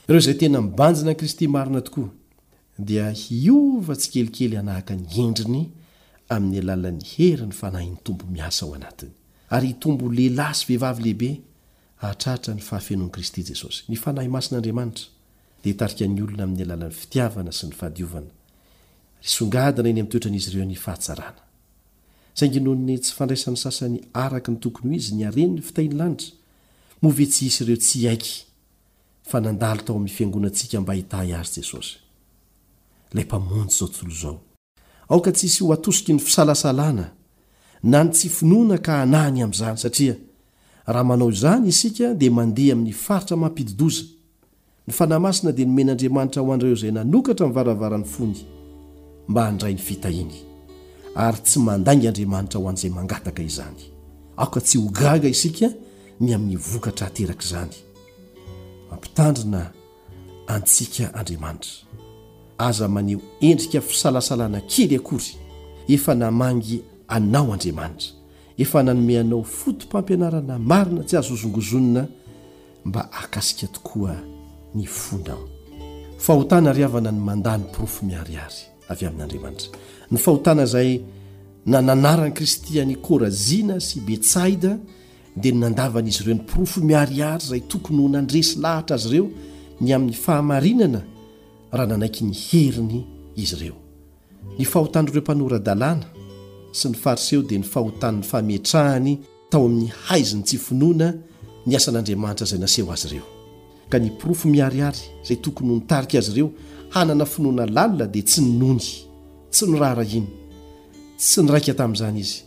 ireo 0.08 0.20
zay 0.20 0.34
tena 0.34 0.62
mibanjina 0.62 1.12
n 1.12 1.16
kristy 1.18 1.47
marina 1.47 1.82
tokoa 1.82 2.10
dia 2.80 3.10
hiova 3.12 3.95
tsy 3.95 4.12
kelikely 4.12 4.58
anahaka 4.58 4.95
ny 4.95 5.08
endriny 5.18 5.70
amin'ny 6.30 6.58
alalan'ny 6.60 7.06
hery 7.16 7.45
ny 7.45 7.51
fanahyny 7.54 7.95
tompo 8.04 8.26
miasa 8.28 8.66
ao 8.66 8.74
anatiny 8.76 9.12
ary 9.49 9.74
tombo 9.74 10.10
leilasy 10.12 10.66
behivavy 10.68 11.04
lehibe 11.04 11.41
atratra 12.01 12.54
ny 12.54 12.62
fahafenohan'i 12.62 13.12
kristy 13.12 13.43
jesosy 13.43 13.84
ny 13.89 13.95
fanahy 13.95 14.28
masin'andriamanitra 14.28 15.06
dia 15.64 15.74
tarika 15.74 16.08
ny 16.08 16.22
olona 16.22 16.43
amin'ny 16.43 16.64
alalan'ny 16.64 16.91
fitiavana 16.93 17.51
sy 17.51 17.66
ny 17.68 17.74
fahadona 17.76 18.28
songadna 19.22 19.89
eny 19.89 20.01
am'toetran'izy 20.01 20.49
ireo 20.51 20.66
ny 20.66 20.76
fahatsarana 20.76 21.42
sainginony 22.36 22.99
tsy 22.99 23.13
fandraisany 23.13 23.57
sasany 23.57 23.99
araka 24.13 24.51
ny 24.51 24.57
tokony 24.59 24.89
ho 24.93 24.95
izy 24.97 25.15
ny 25.15 25.27
areniny 25.27 25.61
fitahinylanitra 25.61 26.34
movetsy 27.01 27.45
isy 27.45 27.61
ireo 27.63 27.77
tsy 27.77 28.07
haiky 28.07 28.34
fa 29.29 29.41
nandalo 29.41 29.81
tao 29.81 29.95
amin'ny 29.95 30.15
fiangonantsika 30.15 30.81
mba 30.81 30.93
hitahy 30.93 31.34
azy 31.34 31.61
jesosy 31.61 31.97
lay 33.13 33.23
mpamonjy 33.25 33.75
zao 33.77 33.89
ol 34.05 34.11
zao 34.21 34.39
aoka 35.09 35.31
tsisy 35.31 35.63
ho 35.63 35.73
atosiky 35.73 36.13
ny 36.13 36.19
fisalasalana 36.19 37.11
na 37.84 38.03
ny 38.03 38.09
tsy 38.13 38.29
finoana 38.29 38.77
ka 38.81 38.91
hanany 39.01 39.43
amin'izany 39.43 39.77
satria 39.77 40.15
raha 40.86 41.03
manao 41.03 41.29
izany 41.29 41.67
isika 41.69 42.13
dia 42.15 42.31
mandeha 42.31 42.73
amin'ny 42.73 42.93
faritra 42.93 43.38
mampididoza 43.38 44.03
ny 44.88 44.91
fanahmasina 44.93 45.51
dia 45.53 45.65
nomen'andriamanitra 45.69 46.41
ho 46.41 46.49
anrreo 46.53 46.73
izay 46.73 46.91
nanokatra 46.91 47.45
min 47.45 47.53
varavaran'ny 47.55 48.07
fony 48.15 48.36
mba 49.27 49.45
handray 49.47 49.73
ny 49.77 49.86
fitahiny 49.86 50.53
ary 51.16 51.38
tsy 51.43 51.59
mandangy 51.59 52.07
andriamanitra 52.07 52.59
ho 52.59 52.70
an'izay 52.70 52.89
mangataka 52.89 53.43
izany 53.43 53.78
aoka 54.38 54.61
tsy 54.61 54.78
hogaga 54.78 55.30
isika 55.30 55.70
ny 56.20 56.34
amin'ny 56.34 56.55
vokatra 56.57 57.07
hateraka 57.07 57.43
izany 57.45 57.76
mampitandrina 58.89 59.72
antsika 60.47 61.14
andriamanitra 61.14 61.72
aza 62.57 62.88
maneho 62.88 63.22
endrika 63.41 63.82
fisalasalana 63.82 64.61
kely 64.61 64.95
akory 64.95 65.30
efa 65.88 66.16
namangy 66.16 66.84
anao 67.07 67.53
andriamanitra 67.53 68.09
efa 68.57 68.84
nanomeanao 68.84 69.43
fotompampianarana 69.43 70.59
marina 70.59 71.03
tsy 71.03 71.18
azozongozonona 71.18 72.07
mba 72.86 73.07
hakasika 73.11 73.68
tokoa 73.68 74.18
ny 74.76 74.86
fonao 74.86 75.47
fahotana 76.18 76.74
ryhavana 76.74 77.11
ny 77.11 77.20
mandàny 77.22 77.64
mpirofo 77.64 78.05
miariary 78.05 78.55
avy 78.89 79.05
amin'andriamanitra 79.05 79.70
ny 80.14 80.18
fahotana 80.22 80.64
izay 80.68 81.01
nananarany 81.66 82.32
kristiany 82.38 82.93
kôrazina 83.01 83.80
sy 83.82 83.97
i 83.99 84.05
betsaida 84.07 84.72
dia 85.41 85.51
ny 85.53 85.59
nandavanaizy 85.66 86.22
ireo 86.24 86.38
ny 86.38 86.43
profo 86.51 86.78
miariary 86.86 87.41
izay 87.43 87.61
tokony 87.72 88.01
ho 88.03 88.09
nandresy 88.14 88.55
lahatra 88.64 88.95
azy 88.99 89.07
ireo 89.09 89.26
ny 89.82 89.89
amin'ny 89.95 90.16
fahamarinana 90.24 91.01
raha 91.76 91.88
nanaiky 91.91 92.22
ny 92.30 92.34
heriny 92.47 92.99
izy 93.43 93.55
ireo 93.59 93.78
ny 94.57 94.66
fahotan'ireo 94.72 95.22
mpanora-dalàna 95.26 96.05
sy 96.80 96.91
ny 96.91 96.95
fariseho 97.03 97.41
dia 97.47 97.57
ny 97.57 97.66
fahotan'ny 97.74 98.24
fameetrahany 98.32 99.16
tao 99.49 99.66
amin'ny 99.66 99.89
haiziny 100.11 100.43
tsy 100.47 100.57
finoana 100.66 101.07
ny 101.66 101.74
asan'andriamanitra 101.80 102.45
izay 102.47 102.59
naseho 102.64 102.88
azy 102.93 103.07
ireo 103.09 103.26
ka 103.89 103.97
ny 103.99 104.07
pirofo 104.22 104.45
miariary 104.55 104.99
izay 105.24 105.38
tokony 105.43 105.70
ho 105.74 105.80
nytarika 105.80 106.18
azy 106.22 106.32
ireo 106.36 106.49
hanana 106.93 107.26
finoana 107.34 107.66
lalina 107.76 108.05
dia 108.14 108.22
tsy 108.30 108.41
ny 108.43 108.53
nonjy 108.61 108.93
tsy 109.54 109.66
norarahiny 109.74 110.28
tsy 111.22 111.39
nyraika 111.45 111.74
tamin'izany 111.80 112.20
izy 112.26 112.38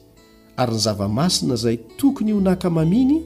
ary 0.63 0.73
ny 0.75 0.81
zava-masina 0.87 1.55
izay 1.59 1.77
tokony 1.99 2.31
io 2.33 2.41
nahkamaminy 2.49 3.19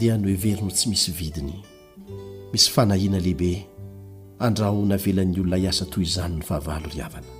dia 0.00 0.14
noeverino 0.22 0.70
tsy 0.76 0.86
misy 0.92 1.10
vidiny 1.20 1.50
misy 2.52 2.68
fanahiana 2.76 3.18
lehibe 3.26 3.52
andrao 4.46 4.80
navelan'ny 4.92 5.38
olona 5.40 5.58
iasa 5.66 5.84
toy 5.92 6.04
izany 6.08 6.34
ny 6.38 6.44
fahavalo 6.48 6.88
ry 6.94 7.00
havana 7.04 7.30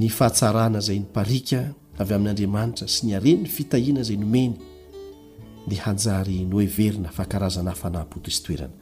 ny 0.00 0.06
fahatsarana 0.18 0.78
izay 0.82 0.98
ny 1.02 1.08
parika 1.16 1.60
avy 2.02 2.12
amin'andriamanitra 2.18 2.86
sy 2.94 3.00
ny 3.06 3.12
are 3.20 3.32
ny 3.42 3.46
fitahiana 3.56 4.00
izay 4.04 4.18
nomeny 4.24 4.54
dia 5.70 5.82
hanjary 5.86 6.38
noeverina 6.52 7.10
fa 7.16 7.24
karazana 7.32 7.70
afanahmpoto 7.76 8.28
izy 8.34 8.42
toerana 8.46 8.74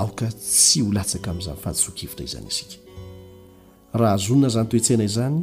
aoka 0.00 0.26
tsy 0.30 0.86
holatsaka 0.86 1.26
amin'izany 1.32 1.60
fahadsokivitra 1.66 2.24
izany 2.30 2.46
isika 2.54 2.86
raha 3.94 4.12
azonna 4.12 4.48
zany 4.48 4.66
toetsena 4.68 5.04
izany 5.04 5.38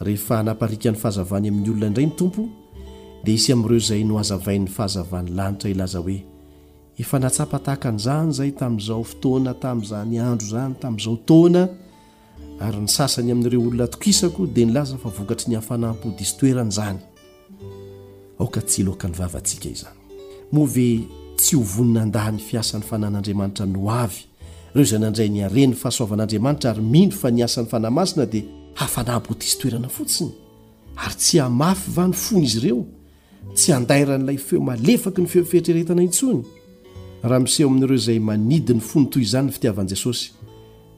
rehefa 0.00 0.38
anaparika 0.38 0.90
n'ny 0.90 0.98
fahazavany 1.00 1.48
amin'ny 1.48 1.70
olona 1.70 1.86
indray 1.88 2.06
ny 2.06 2.16
tompo 2.16 2.42
di 3.24 3.34
isy 3.34 3.52
am'ireo 3.52 3.78
zay 3.80 4.04
noazavain'ny 4.04 4.68
fahazavany 4.76 5.30
lanitra 5.36 5.70
laza 5.80 5.98
hoe 5.98 6.18
efa 6.98 7.18
natsapatahaka 7.18 7.88
n'zany 7.96 8.30
zay 8.38 8.50
tamin'izao 8.60 9.02
fotoana 9.10 9.52
tam'zany 9.64 10.14
andro 10.30 10.48
zany 10.54 10.74
tam'izao 10.82 11.16
tona 11.28 11.62
ary 12.66 12.80
ny 12.84 12.88
sasany 12.98 13.32
amin''ireo 13.32 13.60
olona 13.68 13.86
tokisako 13.88 14.46
di 14.46 14.62
nylaza 14.66 14.96
fa 15.02 15.08
vokatry 15.18 15.48
ny 15.50 15.56
hafanampodyis 15.56 16.36
oeranzanye 16.42 17.00
tsy 21.42 21.56
ovonina 21.56 22.04
ndany 22.06 22.36
fiasan'ny 22.38 22.84
fanan'adriamanitra 22.90 23.64
noavy 23.66 24.26
reo 24.74 24.84
zay 24.84 24.98
nandray 24.98 25.28
niareny 25.28 25.74
fahasoavan'andriamanitra 25.74 26.70
ary 26.70 26.82
mihno 26.82 27.12
fa 27.16 27.30
ny 27.30 27.42
asan'ny 27.44 27.68
fanamasina 27.68 28.26
dia 28.26 28.42
hafanabotsy 28.74 29.58
toerana 29.58 29.88
fotsiny 29.88 30.32
ary 30.96 31.14
tsy 31.14 31.40
amafy 31.40 31.90
va 31.90 32.06
ny 32.08 32.12
fonyizy 32.14 32.56
ireo 32.58 32.84
tsy 33.54 33.72
andaira 33.72 34.18
n'layfeo 34.18 34.60
malefaky 34.60 35.20
ny 35.22 35.26
fefeitreretana 35.28 36.02
itsony 36.02 36.42
raha 37.22 37.46
seho 37.46 37.68
amin'ireo 37.68 37.96
zay 37.98 38.18
manidiny 38.18 38.80
fony 38.80 39.06
to 39.10 39.20
izany 39.20 39.46
ny 39.46 39.52
fitiavan 39.52 39.86
jesosy 39.88 40.32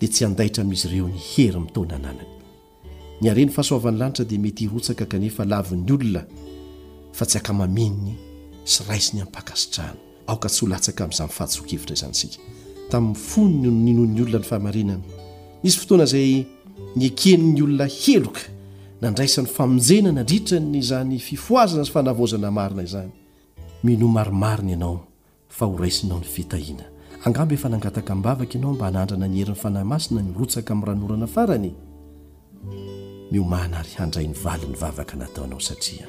dia 0.00 0.08
tsy 0.08 0.24
adaitra 0.24 0.64
mizy 0.64 0.88
reo 0.88 1.08
ny 1.08 1.18
hery 1.34 1.60
mtona 1.60 1.94
annannny 1.96 3.50
fahasoaany 3.50 3.98
lanitra 3.98 4.24
dia 4.24 4.38
mety 4.38 4.64
irotkakelin'ny 4.64 5.32
olona 5.38 6.24
fa 7.12 7.26
tsy 7.26 7.40
kaenny 7.40 8.14
sy 8.64 8.82
a 8.88 8.96
ny 9.14 9.20
apakasitranaaka 9.22 10.48
tsy 10.48 10.60
holataka 10.64 11.06
mi'zanyfahatsokevitra 11.08 11.94
iznysika 11.94 12.38
tamin'ny 12.94 13.18
fon 13.18 13.50
ny 13.58 13.70
n 13.70 13.82
nino'ny 13.84 14.18
olona 14.22 14.38
ny 14.38 14.46
fahamarinana 14.46 15.12
isy 15.66 15.78
fotoana 15.82 16.04
izay 16.06 16.44
ny 16.96 17.02
ekeniny 17.10 17.62
olona 17.64 17.86
heloka 17.90 18.42
nandraisan'ny 19.02 19.50
famonjena 19.56 20.12
na 20.12 20.20
andritra 20.22 20.60
ny 20.60 20.78
izany 20.78 21.18
fifoazana 21.18 21.82
ny 21.84 21.90
fanavozana 21.92 22.50
marina 22.50 22.82
izany 22.84 23.10
mino 23.84 24.08
marimarina 24.08 24.70
ianao 24.72 24.98
fa 25.48 25.66
horaisinao 25.66 26.18
ny 26.20 26.26
fitahiana 26.28 26.84
angambo 27.24 27.54
efa 27.54 27.68
nangataka 27.68 28.14
nibavaka 28.14 28.54
ianao 28.54 28.72
mba 28.74 28.84
hanandrana 28.86 29.28
ny 29.28 29.38
herin'ny 29.38 29.56
fanahy 29.56 29.84
masina 29.86 30.22
ny 30.22 30.32
rotsaka 30.38 30.72
amin'ny 30.72 30.88
ranorana 30.88 31.26
farany 31.26 31.70
miomana 33.30 33.78
ary 33.78 33.90
handray 33.98 34.26
ny 34.28 34.34
valiny 34.38 34.76
vavaka 34.76 35.16
nataonao 35.16 35.60
satria 35.60 36.06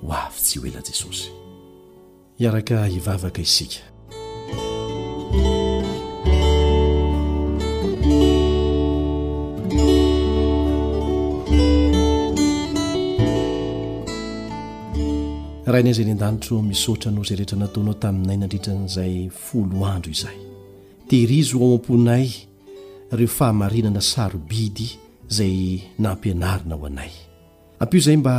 ho 0.00 0.12
avy 0.12 0.40
tsy 0.40 0.58
ho 0.58 0.66
ela 0.66 0.80
jesosy 0.80 1.28
iaraka 2.40 2.86
hivavaka 2.86 3.42
isika 3.42 3.76
rahainay 15.66 15.92
zay 15.92 16.04
ny 16.06 16.12
an-danitro 16.14 16.58
misotra 16.70 17.10
no 17.14 17.22
zayrehetra 17.28 17.56
nataonao 17.62 17.96
taminay 18.02 18.38
nandritra 18.40 18.72
n'izay 18.78 19.14
folo 19.44 19.82
andro 19.94 20.10
izaay 20.16 20.38
tehirizo 21.10 21.54
o 21.58 21.62
ao 21.66 21.74
am-ponay 21.76 22.26
reo 23.18 23.28
fahamarinana 23.38 24.00
sarobidy 24.12 24.88
izay 25.30 25.56
nampianarina 26.04 26.74
ho 26.80 26.86
anay 26.86 27.10
ampo 27.82 27.94
izay 28.00 28.16
mba 28.16 28.34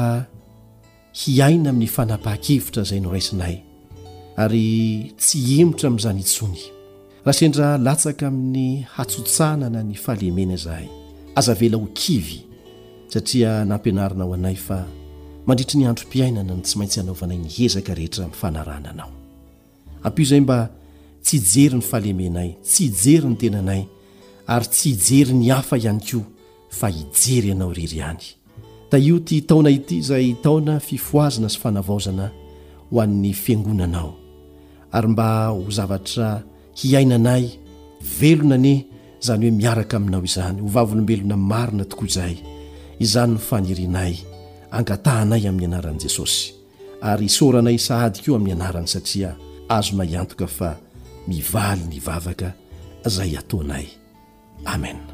hiaina 1.19 1.69
amin'ny 1.69 1.89
fanapaha-kivotra 1.95 2.81
izay 2.87 2.99
no 3.03 3.11
raisinay 3.15 3.55
ary 4.39 4.65
tsy 5.19 5.37
emotra 5.63 5.85
amin'izany 5.89 6.21
intsony 6.25 6.61
raha 7.25 7.35
sendra 7.39 7.67
latsaka 7.87 8.23
amin'ny 8.31 8.87
hatsotsanana 8.95 9.81
ny 9.89 9.95
fahalemena 10.03 10.55
izahay 10.59 10.87
azavela 11.39 11.77
ho 11.81 11.87
kivy 11.99 12.37
satria 13.11 13.67
nampianarina 13.69 14.23
ho 14.27 14.33
anay 14.39 14.55
fa 14.55 14.79
mandritry 15.47 15.79
ny 15.79 15.87
androm-piainana 15.87 16.55
ny 16.57 16.61
tsy 16.67 16.75
maintsy 16.79 16.97
hanaovana 16.99 17.35
ny 17.39 17.47
ezaka 17.65 17.93
rehetra 17.95 18.25
mifanarahna 18.27 18.89
anao 18.93 19.11
ampio 20.03 20.23
izay 20.25 20.41
mba 20.43 20.57
tsy 21.25 21.37
hijery 21.39 21.77
ny 21.79 21.85
fahalemenay 21.91 22.49
tsy 22.67 22.83
hijery 22.91 23.27
ny 23.31 23.35
tenanay 23.41 23.81
ary 24.57 24.67
tsy 24.75 24.89
hijery 24.95 25.33
ny 25.39 25.47
hafa 25.55 25.77
ihany 25.79 26.01
koa 26.11 26.25
fa 26.79 26.87
hijery 26.95 27.47
ianao 27.53 27.71
iriry 27.71 27.99
hany 28.05 28.19
da 28.91 28.97
io 28.99 29.19
ty 29.23 29.39
taona 29.47 29.69
ity 29.71 29.97
izay 30.03 30.27
taona 30.43 30.79
fifoazana 30.83 31.47
sy 31.49 31.59
fanavaozana 31.63 32.25
ho 32.91 33.01
an'ny 33.01 33.31
fiangonanao 33.33 34.11
ary 34.91 35.07
mba 35.15 35.27
ho 35.55 35.63
zavatra 35.77 36.43
hiainanay 36.79 37.45
velona 38.19 38.55
ane 38.59 38.83
izany 39.23 39.43
hoe 39.47 39.55
miaraka 39.61 39.95
aminao 39.97 40.23
izany 40.29 40.59
ho 40.59 40.67
vavlombelona 40.67 41.37
marina 41.51 41.85
tokoa 41.87 42.05
izahay 42.07 42.37
izany 42.99 43.31
no 43.39 43.39
fanirianay 43.39 44.15
angatahanay 44.71 45.43
amin'ny 45.47 45.65
anaran'i 45.67 45.99
jesosy 46.05 46.45
ary 47.09 47.25
hisoranay 47.31 47.75
isaadi 47.79 48.19
kao 48.25 48.33
amin'ny 48.35 48.53
anarany 48.57 48.89
satria 48.95 49.29
azo 49.77 49.91
mahiantoka 49.99 50.47
fa 50.47 50.69
mivaly 51.27 51.83
ny 51.89 51.95
ivavaka 52.01 52.49
izay 53.07 53.33
ataonay 53.39 53.85
amenaawr 54.73 55.13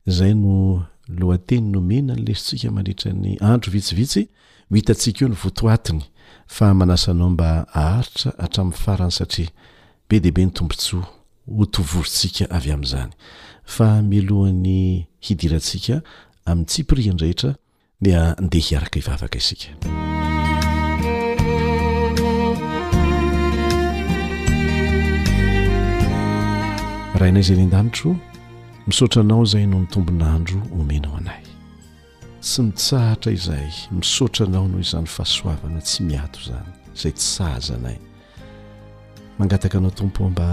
zay 0.07 0.35
no 0.35 0.85
loateny 1.19 1.71
nomena 1.73 2.15
ny 2.15 2.21
lesisika 2.29 2.71
mandritrany 2.71 3.37
andro 3.41 3.73
vitsivitsy 3.73 4.27
miitantsika 4.71 5.21
eo 5.25 5.29
ny 5.29 5.35
votoatiny 5.43 6.03
fa 6.47 6.75
manasanao 6.75 7.31
mba 7.31 7.51
aharitra 7.75 8.33
hatramin'ny 8.39 8.79
farany 8.85 9.11
satria 9.13 9.49
be 10.09 10.21
dehaibe 10.21 10.45
ny 10.45 10.51
tombontsoa 10.51 11.07
hotovorontsika 11.59 12.51
avy 12.51 12.73
amin'izany 12.73 13.13
fa 13.69 14.01
milohan'ny 14.01 15.05
hidirantsika 15.29 15.99
amin'n' 16.49 16.69
tsy 16.73 16.83
prindrehetra 16.89 17.51
nia 18.03 18.23
ndeha 18.41 18.65
hiaraka 18.69 18.97
hivavaka 19.01 19.37
isika 19.39 19.69
rahainay 27.21 27.45
izay 27.45 27.57
ny 27.61 27.67
an-danitro 27.69 28.15
misaotranao 28.89 29.45
zay 29.53 29.67
nao 29.69 29.85
ny 29.85 29.89
tombonandro 29.93 30.59
omenao 30.81 31.15
anay 31.21 31.45
sy 32.51 32.63
nitsahatra 32.69 33.31
izay 33.39 33.69
misaotra 33.93 34.49
anao 34.49 34.65
noho 34.69 34.81
izany 34.87 35.07
fahasoavana 35.17 35.81
tsy 35.87 35.99
miato 36.09 36.41
zany 36.49 36.71
izay 36.97 37.13
tsy 37.17 37.29
sahaza 37.37 37.73
anay 37.79 37.97
mangataka 39.39 39.79
anao 39.79 39.93
tompo 39.99 40.31
mba 40.31 40.47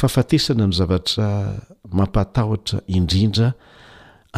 faafatesana 0.00 0.64
ny 0.66 0.72
zavatra 0.78 1.26
mampatahtra 1.98 2.78
indrindra 2.96 3.48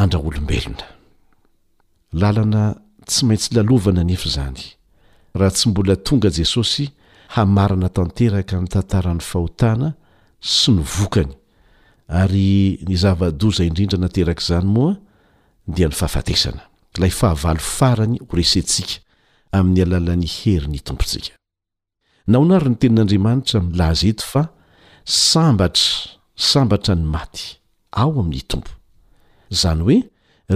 andraolombelonalalana 0.01 2.63
tsy 3.09 3.21
maintsy 3.27 3.49
lalovana 3.55 4.03
nefa 4.09 4.29
zany 4.35 4.63
raha 5.35 5.51
tsy 5.51 5.69
mbola 5.69 5.95
tonga 6.05 6.29
jesosy 6.37 6.85
hamarana 7.35 7.89
tanteraka 7.97 8.55
ny 8.61 8.67
tantaran'ny 8.73 9.21
fahotana 9.31 9.89
sy 10.55 10.69
nyvokany 10.77 11.33
ary 12.19 12.49
ny 12.87 12.93
zava-doza 13.01 13.63
indrindra 13.67 13.97
naterakaizany 14.03 14.67
moa 14.75 14.93
dia 15.75 15.87
ny 15.89 15.93
fahafatesana 15.99 16.63
lay 17.01 17.11
fahavalo 17.19 17.59
farany 17.77 18.15
horesentsika 18.29 18.95
amin'ny 19.57 19.81
alalan'ny 19.87 20.25
heri 20.37 20.67
ny 20.73 20.79
tompontsika 20.87 21.33
naonary 22.31 22.69
ny 22.71 22.77
tenin'andriamanitra 22.81 23.59
milazeto 23.69 24.23
fa 24.31 24.43
sambatra 25.31 25.89
sambatra 26.49 26.93
ny 26.99 27.05
maty 27.15 27.45
ao 28.01 28.11
amin'ny 28.21 28.43
tompo 28.51 28.71
izany 29.53 29.81
hoe 29.85 29.97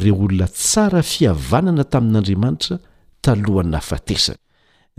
reo 0.01 0.15
olona 0.23 0.47
tsara 0.61 1.01
fihavanana 1.11 1.83
tamin'andriamanitra 1.93 2.75
talohany 3.25 3.69
nahafatesany 3.75 4.39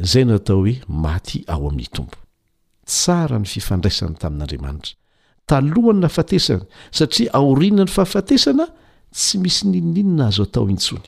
zay 0.01 0.25
natao 0.25 0.57
hoe 0.57 0.81
maty 0.89 1.45
ao 1.47 1.69
amin'ny 1.69 1.89
tompo 1.95 2.17
tsara 2.87 3.39
ny 3.39 3.45
fifandraisany 3.45 4.15
tamin'andriamanitra 4.21 4.95
talohany 5.47 6.01
nafatesany 6.01 6.63
satria 6.99 7.31
aorina 7.35 7.83
ny 7.85 7.89
fahafatesana 7.97 8.65
tsy 9.17 9.37
misy 9.43 9.65
ninininina 9.73 10.27
azo 10.29 10.43
atao 10.43 10.69
intsony 10.71 11.05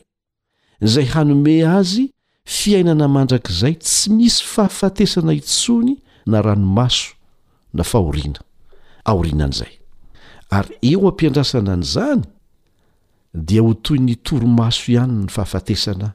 zay 0.81 1.05
hanome 1.05 1.63
azy 1.65 2.13
fiainana 2.45 3.07
mandrakzay 3.07 3.75
tsy 3.75 4.09
misy 4.09 4.43
fahafatesana 4.43 5.33
itsony 5.33 5.97
na 6.25 6.41
ranomaso 6.41 7.13
a 10.53 10.61
eo 10.81 11.11
mpn 11.11 11.77
nzany 11.81 12.21
dia 13.33 13.61
ho 13.61 13.73
toy 13.73 13.99
ny 13.99 14.15
toromaso 14.15 14.91
ihany 14.91 15.11
ny 15.13 15.27
fahafatesana 15.29 16.13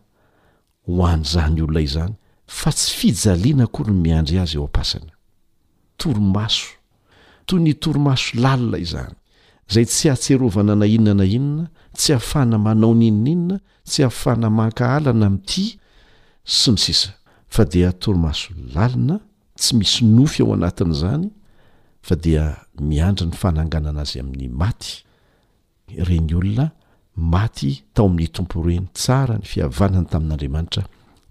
ho 0.86 1.06
an'zany 1.06 1.62
olona 1.62 1.80
izany 1.80 2.14
fa 2.46 2.70
tsy 2.72 2.90
fiiana 2.98 3.66
kory 3.66 3.92
miandry 3.92 4.38
azy 4.38 4.56
eooo 4.56 4.70
toy 5.96 7.58
ny 7.60 7.74
toromaso 7.74 8.32
lalina 8.34 8.78
izany 8.78 9.14
zay 9.68 9.84
tsy 9.84 10.08
atserovana 10.10 10.74
na 10.74 10.86
inona 10.86 11.14
na 11.14 11.24
inona 11.24 11.68
tsy 11.92 12.14
afana 12.14 12.58
manao 12.58 12.94
nyinninna 12.94 13.60
tsy 13.84 14.02
ahfanamanka 14.04 14.86
halana 14.88 15.28
mi'ity 15.30 15.76
sy 16.44 16.72
ny 16.74 16.78
sisa 16.80 17.12
fa 17.52 17.64
dia 17.64 17.92
toromaso 17.92 18.54
lalina 18.74 19.20
tsy 19.58 19.76
misy 19.76 20.02
nofy 20.08 20.42
ao 20.42 20.52
anatin'zany 20.56 21.28
fa 22.04 22.16
dia 22.16 22.44
miandra 22.80 23.28
ny 23.28 23.36
fananganana 23.36 24.02
azy 24.04 24.20
amin'ny 24.20 24.48
maty 24.48 25.04
reny 26.08 26.32
olona 26.34 26.70
maty 27.16 27.72
tao 27.92 28.08
amin'ny 28.08 28.32
tompo 28.32 28.64
reny 28.64 28.88
tsara 28.96 29.36
ny 29.38 29.44
fiavanany 29.52 30.08
tamin'andriamanitra 30.10 30.82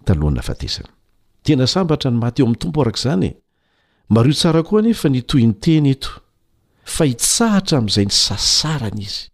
taohanafatesany 0.05 0.89
tena 1.43 1.67
sambatra 1.67 2.11
ny 2.11 2.17
maty 2.21 2.41
eo 2.41 2.45
amn'ny 2.47 2.59
tompo 2.61 2.81
arak'zany 2.85 3.27
e. 3.31 3.35
mbario 4.09 4.33
tsara 4.37 4.63
koa 4.63 4.79
any 4.85 4.93
fa 4.93 5.09
nitoy 5.09 5.45
ny 5.49 5.53
teny 5.57 5.89
eto 5.97 6.09
fa 6.85 7.05
hitsahatra 7.09 7.77
amn'izay 7.81 8.05
ny 8.07 8.11
sasarana 8.23 9.01
izy 9.01 9.29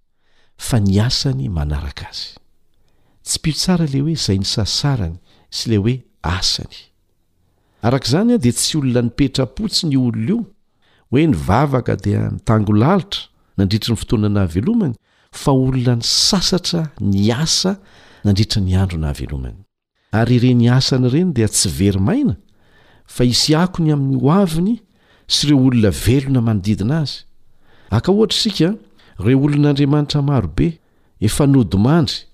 fa 0.57 0.79
ny 0.79 0.99
asany 1.03 1.49
manaraka 1.51 2.07
azy 2.09 2.38
tsy 3.29 3.37
mpiotsara 3.43 3.85
ley 3.93 4.01
hoe 4.03 4.13
izay 4.17 4.39
ny 4.41 4.47
sasarany 4.51 5.17
sy 5.53 5.65
lay 5.69 5.79
hoe 5.85 5.95
asany 6.37 6.77
arakaizany 7.85 8.33
a 8.35 8.39
dia 8.45 8.53
tsy 8.57 8.77
olona 8.79 9.03
nipetra-potsy 9.05 9.89
ny 9.89 9.97
olono 10.01 10.29
io 10.29 10.39
hoe 11.13 11.25
nyvavaka 11.31 11.93
dia 12.05 12.21
nitango 12.33 12.73
lalitra 12.81 13.21
nandritra 13.57 13.91
ny 13.93 13.99
fotoana 14.01 14.29
nayvelomany 14.37 14.95
fa 15.41 15.51
olona 15.63 15.95
ny 15.99 16.05
sasatra 16.27 16.81
ny 17.11 17.25
asa 17.43 17.71
nandritra 18.25 18.59
ny 18.65 18.73
andro 18.81 18.97
nahavelomany 19.03 19.57
ary 20.21 20.35
ire 20.39 20.51
ny 20.61 20.67
asany 20.77 21.05
ireny 21.09 21.31
dia 21.37 21.49
tsy 21.53 21.69
verymaina 21.79 22.33
fa 23.15 23.21
isy 23.33 23.53
akony 23.63 23.91
amin'ny 23.95 24.19
hoaviny 24.25 24.73
sy 25.35 25.51
reo 25.51 25.61
olona 25.67 25.93
velona 26.03 26.41
manodidina 26.47 26.97
azy 27.05 27.19
aka 27.97 28.09
ohatra 28.11 28.37
isika 28.39 28.69
reo 29.25 29.39
olon'andriamanitra 29.45 30.21
marobe 30.29 30.69
efa 31.27 31.45
nodomandry 31.53 32.25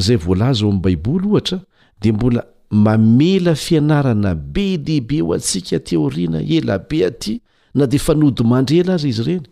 zay 0.00 0.16
voalaza 0.18 0.64
ao 0.64 0.70
amin'nbaiboly 0.70 1.26
ohatra 1.28 1.58
de 2.02 2.10
mbola 2.12 2.42
mamela 2.70 3.54
fianarana 3.54 4.34
be 4.54 4.66
deibe 4.86 5.18
ho 5.24 5.32
antsika 5.34 5.78
teorina 5.88 6.38
elabe 6.56 6.98
aty 7.08 7.34
na 7.74 7.84
de 7.86 7.98
fa 7.98 8.14
nodymandra 8.14 8.76
ela 8.80 8.94
azy 8.94 9.08
izy 9.12 9.22
ireny 9.24 9.46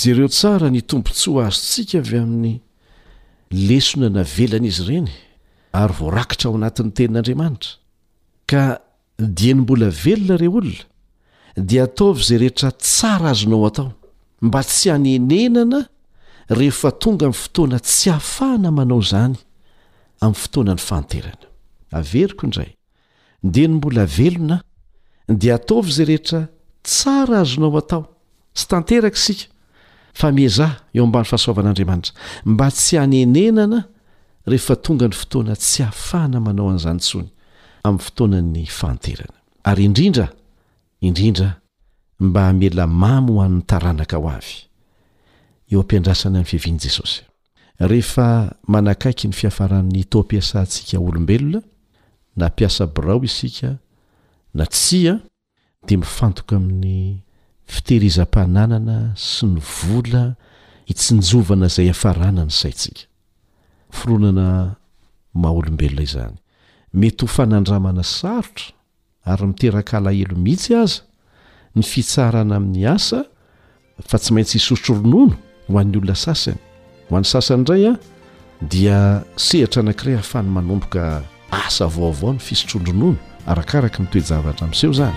zareo 0.00 0.28
tsara 0.34 0.68
ny 0.70 0.80
tompontsy 0.88 1.26
ho 1.30 1.40
azotsika 1.46 1.96
avy 2.02 2.16
amin'ny 2.22 2.54
lesonana 3.68 4.22
velana 4.36 4.66
izy 4.72 4.82
ireny 4.88 5.08
ary 5.80 5.94
voarakitra 5.98 6.46
ao 6.50 6.56
anatin'ny 6.58 6.92
tenin'andriamanitra 6.96 7.70
ka 8.50 8.62
diany 9.36 9.60
mbola 9.64 9.88
velona 10.02 10.34
ire 10.36 10.48
olona 10.48 10.84
de 11.68 11.76
ataovy 11.86 12.22
zay 12.28 12.38
rehetra 12.42 12.70
tsara 12.84 13.30
azonao 13.32 13.66
atao 13.68 13.88
mba 14.46 14.60
tsy 14.68 14.90
hanenenana 14.92 15.80
rehefa 16.50 16.90
tonga 16.90 17.26
nny 17.28 17.32
fotoana 17.36 17.78
tsy 17.80 18.10
hafahana 18.10 18.70
manao 18.72 19.00
izany 19.04 19.36
amin'ny 20.20 20.38
fotoana 20.42 20.74
ny 20.76 20.82
fanterana 20.88 21.42
averiko 21.98 22.46
indray 22.48 22.70
dia 23.54 23.68
ny 23.68 23.74
mbola 23.76 24.06
velona 24.06 24.56
dia 25.28 25.54
ataovy 25.54 25.90
izay 25.92 26.06
rehetra 26.10 26.40
tsara 26.88 27.40
azonao 27.40 27.72
hatao 27.78 28.02
sy 28.58 28.64
tanteraka 28.70 29.16
isika 29.18 29.50
fa 30.18 30.32
miezaha 30.32 30.76
eo 30.94 31.04
amban'ny 31.04 31.28
fahasoavan'andriamanitra 31.30 32.12
mba 32.44 32.70
tsy 32.70 32.96
hanenenana 32.96 33.84
rehefa 34.46 34.76
tonga 34.76 35.08
ny 35.08 35.14
fotoana 35.20 35.54
tsy 35.56 35.82
hahafahana 35.82 36.40
manao 36.40 36.70
an'izany 36.70 37.00
tsony 37.04 37.28
amin'ny 37.84 38.00
fotoana 38.04 38.40
ny 38.42 38.64
fanterana 38.66 39.36
ary 39.64 39.84
indrindra 39.84 40.28
indrindra 41.00 41.60
mba 42.20 42.40
hamela 42.46 42.86
mamy 42.86 43.30
ho 43.32 43.40
an'ny 43.44 43.60
taranaka 43.70 44.16
ho 44.16 44.30
avy 44.32 44.67
eo 45.70 45.80
ampiandrasana 45.82 46.38
amn'ny 46.40 46.48
fivian' 46.50 46.78
jesosy 46.80 47.22
rehefa 47.90 48.28
manakaiky 48.74 49.28
ny 49.28 49.36
fihafaran'ny 49.38 50.02
toam-piasantsika 50.10 50.98
olombelona 51.00 51.60
na 52.36 52.46
mpiasa 52.48 52.86
borao 52.86 53.20
isika 53.24 53.76
na 54.54 54.64
tsia 54.74 55.14
dia 55.86 55.98
mifantoka 56.02 56.56
amin'ny 56.56 57.22
fitehirizam-pananana 57.72 58.98
sy 59.14 59.44
ny 59.54 59.60
vola 59.78 60.24
itsinjovana 60.92 61.66
izay 61.70 61.88
afarana 61.94 62.42
ny 62.48 62.52
saitsika 62.60 63.04
fironana 63.96 64.46
maha 65.40 65.54
olombelona 65.58 66.02
izany 66.08 66.36
mety 66.98 67.22
ho 67.28 67.28
fanandramana 67.28 68.02
sarotra 68.02 68.72
ary 69.28 69.46
miteraka 69.46 69.92
alahelo 70.00 70.32
mhihitsy 70.44 70.72
aza 70.82 71.00
ny 71.76 71.82
fitsarana 71.84 72.56
amin'ny 72.56 72.86
asa 72.94 73.20
fa 74.08 74.16
tsy 74.18 74.30
maintsy 74.32 74.56
hisotro 74.58 74.94
ronono 74.96 75.36
hoan'ny 75.68 75.96
olona 75.98 76.14
sasany 76.14 76.58
ho 77.08 77.14
an'ny 77.16 77.26
sasany 77.28 77.60
indray 77.60 77.84
a 77.90 77.92
dia 78.72 78.98
sehatra 79.36 79.80
anakiray 79.82 80.16
hafany 80.16 80.48
manomboka 80.48 81.22
asa 81.50 81.86
vaovao 81.86 82.32
no 82.32 82.38
fisotrondronona 82.40 83.16
arakaraka 83.46 83.98
nitoejavatra 84.02 84.64
min'seho 84.70 84.92
zany 85.00 85.16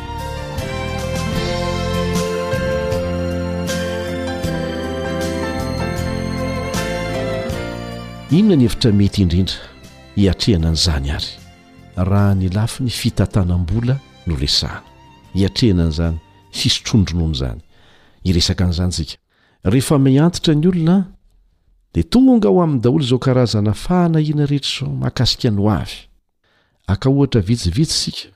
inona 8.38 8.56
ny 8.56 8.66
efitra 8.68 8.91
mety 8.99 9.22
indrindra 9.24 9.58
hiatrehananyizany 10.16 11.10
ary 11.16 11.30
raha 12.10 12.36
ny 12.36 12.47
lafi 12.56 12.84
ny 12.84 12.89
fitantanam-bola 13.02 13.95
no 14.28 14.36
lesahna 14.41 14.82
hiatrehananyizany 15.38 16.18
fisotrondronony 16.60 17.36
izany 17.38 17.62
iresaka 18.30 18.64
n'izany 18.68 18.91
sika 18.97 19.16
rehefa 19.64 19.99
miantitra 19.99 20.55
ny 20.55 20.68
olona 20.68 20.97
dia 21.93 22.03
tonga 22.03 22.49
aho 22.49 22.62
amin'ny 22.64 22.82
daholo 22.82 23.03
zao 23.05 23.20
karazana 23.20 23.74
fanahiana 23.74 24.45
rehetra 24.45 24.86
zao 24.88 24.95
makasika 24.95 25.49
ny 25.51 25.57
ho 25.62 25.70
avy 25.70 26.07
aka 26.88 27.09
ohatra 27.09 27.41
vitsivitsysika 27.41 28.30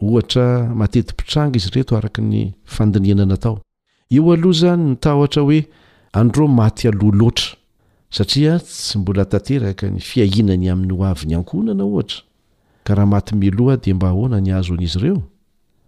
ohatra 0.00 0.68
matetim-pitranga 0.74 1.56
izy 1.56 1.68
ire 1.72 1.84
to 1.84 1.96
araka 1.96 2.22
ny 2.22 2.52
fandinanana 2.64 3.34
atao 3.34 3.60
eo 4.10 4.32
aloha 4.32 4.52
zany 4.52 4.84
ny 4.90 4.96
tahotra 5.00 5.42
hoe 5.42 5.60
andro 6.12 6.48
maty 6.48 6.88
aloha 6.88 7.16
loatra 7.16 7.56
satria 8.10 8.58
tsy 8.58 8.98
mbola 8.98 9.24
tanteraka 9.24 9.88
ny 9.90 10.00
fiahinany 10.00 10.68
amin'ny 10.72 10.92
ho 10.94 11.04
avy 11.06 11.26
ny 11.32 11.34
ankohnana 11.34 11.84
ohatra 11.84 12.20
ka 12.84 12.94
raha 12.94 13.06
maty 13.06 13.34
miloha 13.36 13.72
aho 13.80 13.82
dia 13.84 13.94
mba 13.94 14.08
hahoana 14.12 14.40
ny 14.40 14.50
hazo 14.52 14.74
an'izy 14.76 14.98
ireo 15.00 15.22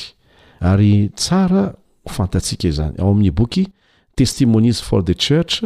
ary 0.60 1.08
tsara 1.08 1.74
ho 2.04 2.10
fantatsiaka 2.16 2.68
izany 2.68 2.94
ao 2.98 3.10
amin'ny 3.10 3.30
boky 3.30 3.68
testimonies 4.16 4.82
for 4.82 5.04
the 5.04 5.14
church 5.14 5.62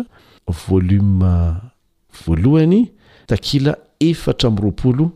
vm 0.69 1.23
voalohany 2.25 2.81
takila 3.31 3.75
efatra 4.09 4.49
amin'ny 4.49 4.61
roapolo 4.67 5.07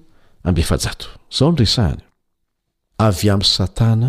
amby 0.46 0.60
efajato 0.64 1.06
izao 1.32 1.50
nyresahiny 1.52 2.04
avy 3.06 3.26
amin'ny 3.32 3.52
satana 3.56 4.08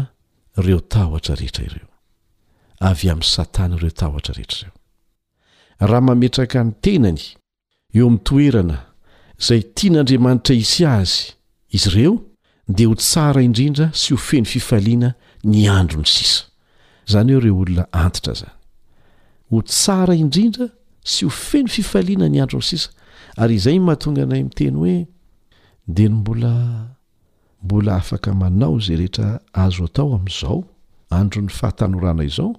ireo 0.60 0.80
tahotra 0.92 1.34
rehetra 1.42 1.64
ireo 1.70 1.88
avy 2.90 3.10
amin'ny 3.14 3.32
satana 3.36 3.76
ireo 3.80 3.94
tahotra 4.02 4.34
rehetra 4.38 4.60
ireo 4.64 4.76
raha 5.90 6.02
mametraka 6.10 6.60
ny 6.68 6.72
tenany 6.84 7.22
eo 7.98 8.06
amin'ny 8.08 8.24
toerana 8.30 8.78
izay 9.42 9.62
tian'andriamanitra 9.78 10.54
isy 10.64 10.84
azy 10.98 11.20
izy 11.76 11.88
ireo 11.94 12.14
dia 12.76 12.88
ho 12.88 12.96
tsara 12.96 13.42
indrindra 13.48 13.92
sy 14.02 14.14
ho 14.14 14.20
feny 14.30 14.48
fifaliana 14.54 15.10
ny 15.52 15.62
andro 15.78 16.02
ny 16.04 16.10
sisa 16.16 16.44
izany 17.08 17.34
eo 17.36 17.42
ireo 17.42 17.58
olona 17.64 17.84
antitra 18.04 18.34
izany 18.34 18.56
ho 19.52 19.60
tsara 19.62 20.14
indrindra 20.24 20.68
sy 21.06 21.26
ho 21.26 21.30
feno 21.34 21.68
fifaliana 21.72 22.30
ny 22.30 22.42
andro 22.44 22.60
ny 22.62 22.68
sisa 22.68 22.90
ary 23.42 23.56
izay 23.58 23.80
mahatonga 23.82 24.26
nay 24.30 24.44
miteny 24.46 24.78
hoe 24.78 24.98
de 25.88 26.08
ny 26.08 26.16
mbolambola 26.22 27.96
afaka 27.98 28.34
manao 28.38 28.80
zay 28.80 28.96
rehetra 29.02 29.40
azo 29.54 29.86
atao 29.90 30.16
am'izao 30.16 30.64
andro 31.10 31.42
ny 31.42 31.48
fahatanorana 31.50 32.24
izao 32.24 32.56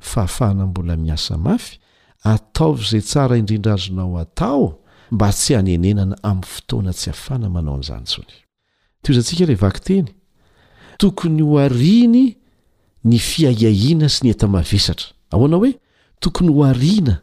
fahafahana 0.00 0.66
mbola 0.66 0.96
miasa 0.96 1.38
mafy 1.38 1.78
ataovy 2.24 2.84
zay 2.90 3.00
tsara 3.02 3.36
indrindra 3.38 3.74
azonao 3.74 4.18
atao 4.18 4.78
mba 5.10 5.30
tsy 5.32 5.54
anenenana 5.56 6.16
ami'ny 6.22 6.46
fotoana 6.46 6.92
tsy 6.94 7.10
afana 7.10 7.48
manao 7.50 7.76
nzany 7.78 8.06
sot 8.06 8.30
izantika 9.08 9.44
le 9.48 9.54
vakteny 9.58 10.06
tokony 10.98 11.42
hoariny 11.42 12.36
ny 13.04 13.18
fiaahina 13.18 14.06
sy 14.08 14.20
ny 14.28 14.30
eta 14.30 14.46
mavesatra 14.46 15.08
aoana 15.34 15.56
hoe 15.56 15.70
tokonyoana 16.20 17.22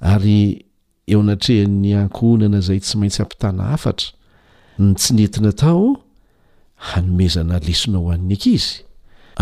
ary 0.00 0.64
eo 1.06 1.20
anatrehan'ny 1.22 1.92
ankhonana 2.00 2.60
zay 2.66 2.80
tsy 2.80 2.94
maintsy 3.00 3.20
ampitana 3.24 3.62
hafatra 3.72 4.08
tsy 4.98 5.10
nety 5.16 5.40
natao 5.44 5.84
hanomezana 6.88 7.58
lesonao 7.66 8.10
an'ny 8.14 8.34
ankizy 8.34 8.72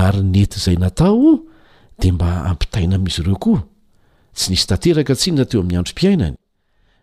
ary 0.05 0.23
nety 0.35 0.59
zay 0.65 0.77
natao 0.77 1.41
de 1.99 2.13
mba 2.13 2.45
ampitaina 2.45 2.99
mizy 2.99 3.23
reo 3.23 3.37
koa 3.37 3.63
tsy 4.37 4.51
nisy 4.51 4.67
tateraka 4.67 5.15
tsy 5.15 5.31
nateo 5.37 5.61
amin'ny 5.61 5.79
androm-piainany 5.81 6.37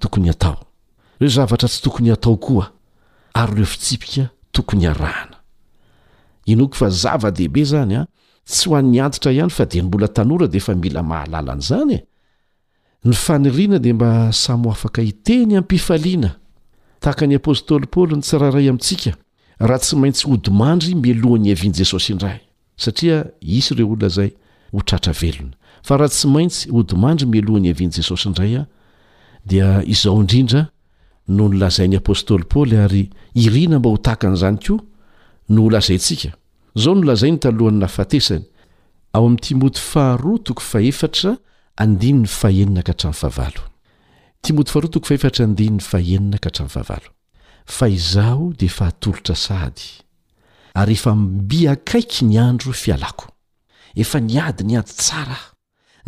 tsy 1.67 1.81
tokonyatao 1.81 2.37
koavdehibe 2.37 4.15
zaya 7.63 8.07
tsy 8.45 8.69
ho 8.69 8.75
an'nyantitra 8.75 9.31
ihany 9.31 9.49
fa 9.49 9.65
de 9.65 9.81
ny 9.81 9.85
mbola 9.87 10.07
tanora 10.07 10.47
deefamila 10.47 11.03
mahanzany 11.03 11.93
e. 11.93 11.99
ny 13.05 13.13
faniriana 13.15 13.79
de 13.79 13.93
mba 13.93 14.31
samy 14.33 14.67
afaka 14.69 15.01
iteny 15.01 15.55
ampifaliana 15.57 16.31
taka 17.03 17.27
ny 17.27 17.35
apôstôly 17.35 17.83
paôoly 17.91 18.15
ny 18.15 18.23
tsiraray 18.23 18.65
amintsika 18.71 19.11
raha 19.67 19.79
tsy 19.83 19.95
maintsy 20.01 20.23
hodimandry 20.31 20.93
milohany 21.03 21.49
aviany 21.53 21.75
jesosy 21.79 22.13
indray 22.15 22.39
satria 22.83 23.17
isy 23.57 23.73
ireo 23.75 23.87
oazay 23.95 24.29
hotratra 24.75 25.11
velona 25.21 25.55
fa 25.87 25.93
raha 25.99 26.11
tsy 26.15 26.27
maintsy 26.35 26.63
hodimandry 26.75 27.27
milohany 27.33 27.69
avany 27.75 27.91
jesosy 27.97 28.25
indraya 28.31 28.61
dia 29.51 29.69
izao 29.93 30.15
indrindra 30.23 30.61
no 31.37 31.49
nolazain'ny 31.51 31.99
apôstôly 32.01 32.45
paôoly 32.53 32.77
ary 32.85 33.03
irina 33.43 33.81
mba 33.83 33.89
ho 33.93 33.97
tahkan'zany 34.07 34.57
koa 34.65 34.79
no 35.53 35.69
lazaynsika 35.73 36.29
zao 36.79 36.95
nolzay 36.95 37.31
nytn 37.31 37.81
naiaha 37.83 38.41
timoty 44.45 44.71
faroatoko 44.71 45.07
faefatra 45.07 45.45
ndiny 45.47 45.79
faeninaka 45.89 46.49
hatrainy 46.49 46.73
vavalo 46.75 47.09
fa 47.77 47.87
izao 47.89 48.53
dia 48.59 48.69
fahatolotra 48.77 49.35
sady 49.35 49.85
ary 50.81 50.93
efa 50.97 51.11
mbiakaiky 51.15 52.25
ny 52.25 52.37
andro 52.49 52.73
fialako 52.83 53.25
efa 54.03 54.19
niadi 54.19 54.63
ny 54.63 54.75
ady 54.79 54.91
tsara 55.01 55.35
aho 55.39 55.49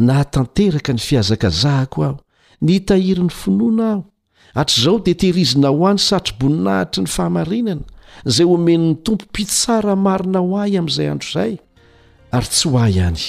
nahatanteraka 0.08 0.92
ny 0.94 1.00
fihazakazahako 1.08 1.98
aho 2.08 2.16
ny 2.62 2.76
tahirin'ny 2.88 3.34
finoana 3.42 3.88
aho 3.94 4.04
hatr'izao 4.58 4.98
dia 5.06 5.16
tehirizina 5.22 5.70
ho 5.72 5.88
any 5.90 6.02
satroboninahitry 6.10 7.02
ny 7.04 7.10
fahamarinana 7.16 7.82
izay 8.30 8.48
homen'ny 8.52 8.96
tompo 9.06 9.26
mpitsara 9.30 9.96
marina 9.96 10.40
ho 10.44 10.58
ahhy 10.62 10.76
amin'izay 10.80 11.08
andro 11.14 11.30
izay 11.32 11.54
ary 12.36 12.48
tsy 12.52 12.66
ho 12.70 12.76
ahy 12.84 12.98
ihany 13.00 13.24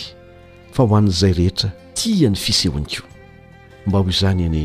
fa 0.74 0.82
ho 0.82 0.96
an'izay 0.98 1.32
rehetra 1.40 1.70
tia 1.98 2.28
ny 2.30 2.38
fisehoany 2.44 2.90
ko 3.00 3.04
mba 3.86 3.98
hoy 4.02 4.10
izany 4.16 4.42
eni 4.50 4.64